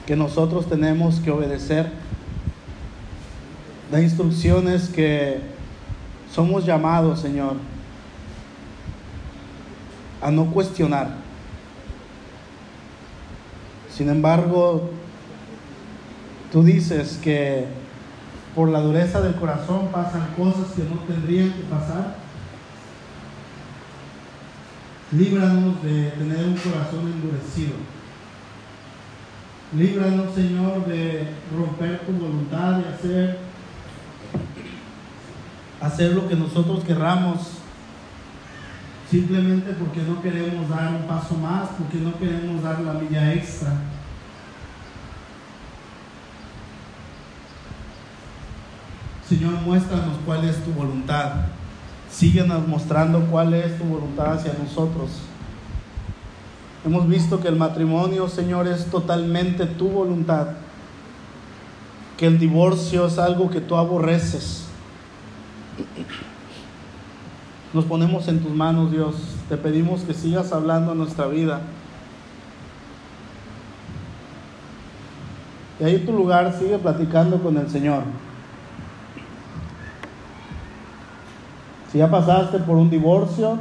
[0.05, 1.91] que nosotros tenemos que obedecer,
[3.91, 5.41] da instrucciones que
[6.31, 7.57] somos llamados, Señor,
[10.21, 11.09] a no cuestionar.
[13.91, 14.91] Sin embargo,
[16.53, 17.67] tú dices que
[18.55, 22.17] por la dureza del corazón pasan cosas que no tendrían que pasar.
[25.13, 27.75] Líbranos de tener un corazón endurecido.
[29.77, 33.39] Líbranos, Señor, de romper tu voluntad, de hacer,
[35.81, 37.59] hacer lo que nosotros querramos,
[39.11, 43.73] simplemente porque no queremos dar un paso más, porque no queremos dar la milla extra.
[49.29, 51.47] Señor, muéstranos cuál es tu voluntad.
[52.11, 55.11] Síguenos mostrando cuál es tu voluntad hacia nosotros.
[56.85, 60.51] Hemos visto que el matrimonio, Señor, es totalmente tu voluntad.
[62.17, 64.67] Que el divorcio es algo que tú aborreces.
[67.73, 69.15] Nos ponemos en tus manos, Dios.
[69.49, 71.61] Te pedimos que sigas hablando a nuestra vida.
[75.79, 78.05] Y ahí tu lugar sigue platicando con el Señor.
[81.93, 83.59] Si ya pasaste por un divorcio,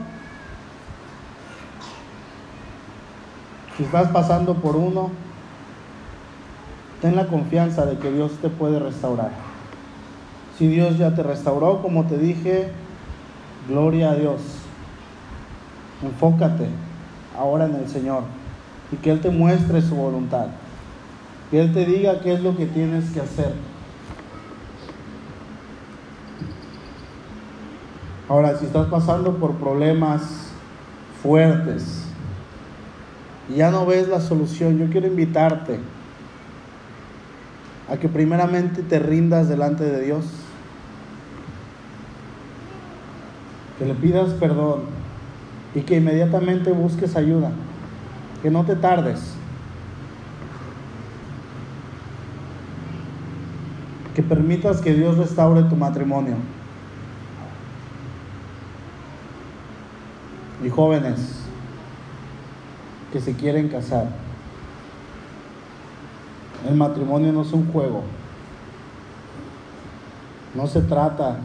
[3.76, 5.12] si estás pasando por uno,
[7.02, 9.32] ten la confianza de que Dios te puede restaurar.
[10.58, 12.72] Si Dios ya te restauró, como te dije,
[13.68, 14.42] gloria a Dios.
[16.04, 16.68] Enfócate
[17.38, 18.24] ahora en el Señor
[18.92, 20.48] y que Él te muestre su voluntad.
[21.52, 23.54] Que Él te diga qué es lo que tienes que hacer.
[28.28, 30.50] Ahora, si estás pasando por problemas
[31.22, 32.04] fuertes
[33.50, 35.80] y ya no ves la solución, yo quiero invitarte
[37.88, 40.26] a que primeramente te rindas delante de Dios,
[43.78, 44.82] que le pidas perdón
[45.74, 47.52] y que inmediatamente busques ayuda,
[48.42, 49.34] que no te tardes,
[54.16, 56.36] que permitas que Dios restaure tu matrimonio.
[60.66, 61.20] y jóvenes
[63.12, 64.08] que se quieren casar.
[66.68, 68.04] El matrimonio no es un juego.
[70.56, 71.38] No se trata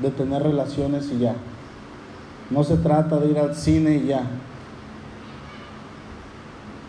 [0.00, 1.34] de tener relaciones y ya.
[2.50, 4.22] No se trata de ir al cine y ya.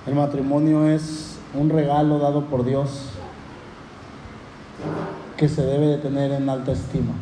[0.07, 3.09] El matrimonio es un regalo dado por Dios
[5.37, 7.13] que se debe de tener en alta estima.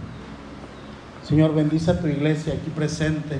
[1.24, 3.38] Señor, bendice a tu iglesia aquí presente.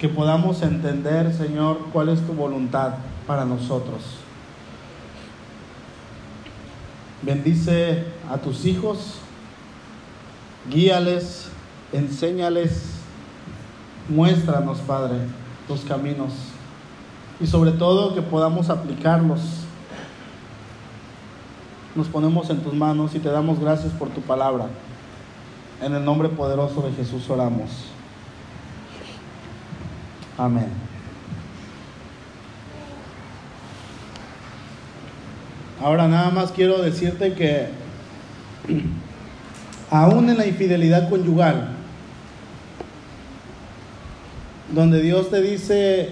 [0.00, 2.94] que podamos entender, Señor, cuál es tu voluntad
[3.26, 4.02] para nosotros.
[7.22, 9.16] Bendice a tus hijos,
[10.70, 11.48] guíales,
[11.92, 13.00] enséñales,
[14.08, 15.18] muéstranos, Padre,
[15.68, 16.32] tus caminos
[17.40, 19.40] y sobre todo que podamos aplicarlos.
[21.94, 24.66] Nos ponemos en tus manos y te damos gracias por tu palabra.
[25.82, 27.70] En el nombre poderoso de Jesús oramos.
[30.38, 30.89] Amén.
[35.80, 37.68] Ahora nada más quiero decirte que
[39.90, 41.70] aún en la infidelidad conyugal,
[44.72, 46.10] donde Dios te dice,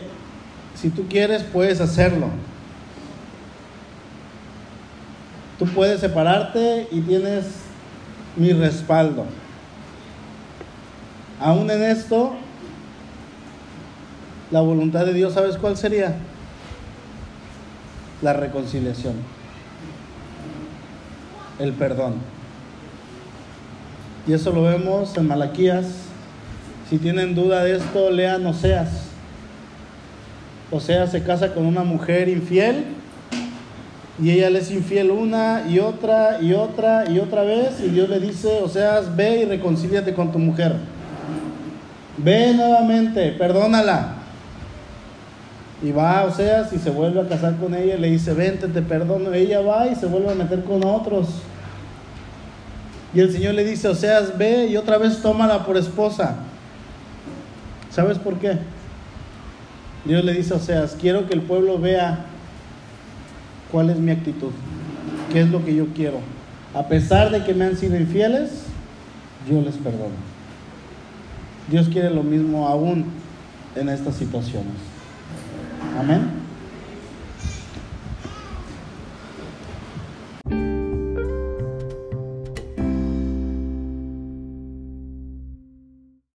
[0.74, 2.28] si tú quieres, puedes hacerlo.
[5.58, 7.46] Tú puedes separarte y tienes
[8.36, 9.26] mi respaldo.
[11.40, 12.34] Aún en esto,
[14.50, 16.16] la voluntad de Dios, ¿sabes cuál sería?
[18.22, 19.14] La reconciliación,
[21.58, 22.14] el perdón.
[24.26, 25.86] Y eso lo vemos en Malaquías.
[26.88, 29.08] Si tienen duda de esto, lean Oseas.
[30.70, 32.84] Oseas se casa con una mujer infiel
[34.20, 38.08] y ella le es infiel una y otra y otra y otra vez y Dios
[38.08, 40.76] le dice, Oseas, ve y reconcíliate con tu mujer.
[42.18, 44.17] Ve nuevamente, perdónala.
[45.82, 49.32] Y va Oseas y se vuelve a casar con ella le dice, vente, te perdono.
[49.32, 51.28] Ella va y se vuelve a meter con otros.
[53.14, 56.36] Y el Señor le dice, Oseas, ve y otra vez tómala por esposa.
[57.90, 58.58] ¿Sabes por qué?
[60.04, 62.26] Dios le dice a Oseas, quiero que el pueblo vea
[63.70, 64.52] cuál es mi actitud,
[65.32, 66.18] qué es lo que yo quiero.
[66.74, 68.64] A pesar de que me han sido infieles,
[69.48, 70.16] yo les perdono.
[71.70, 73.06] Dios quiere lo mismo aún
[73.76, 74.87] en estas situaciones.
[75.98, 76.47] Amén.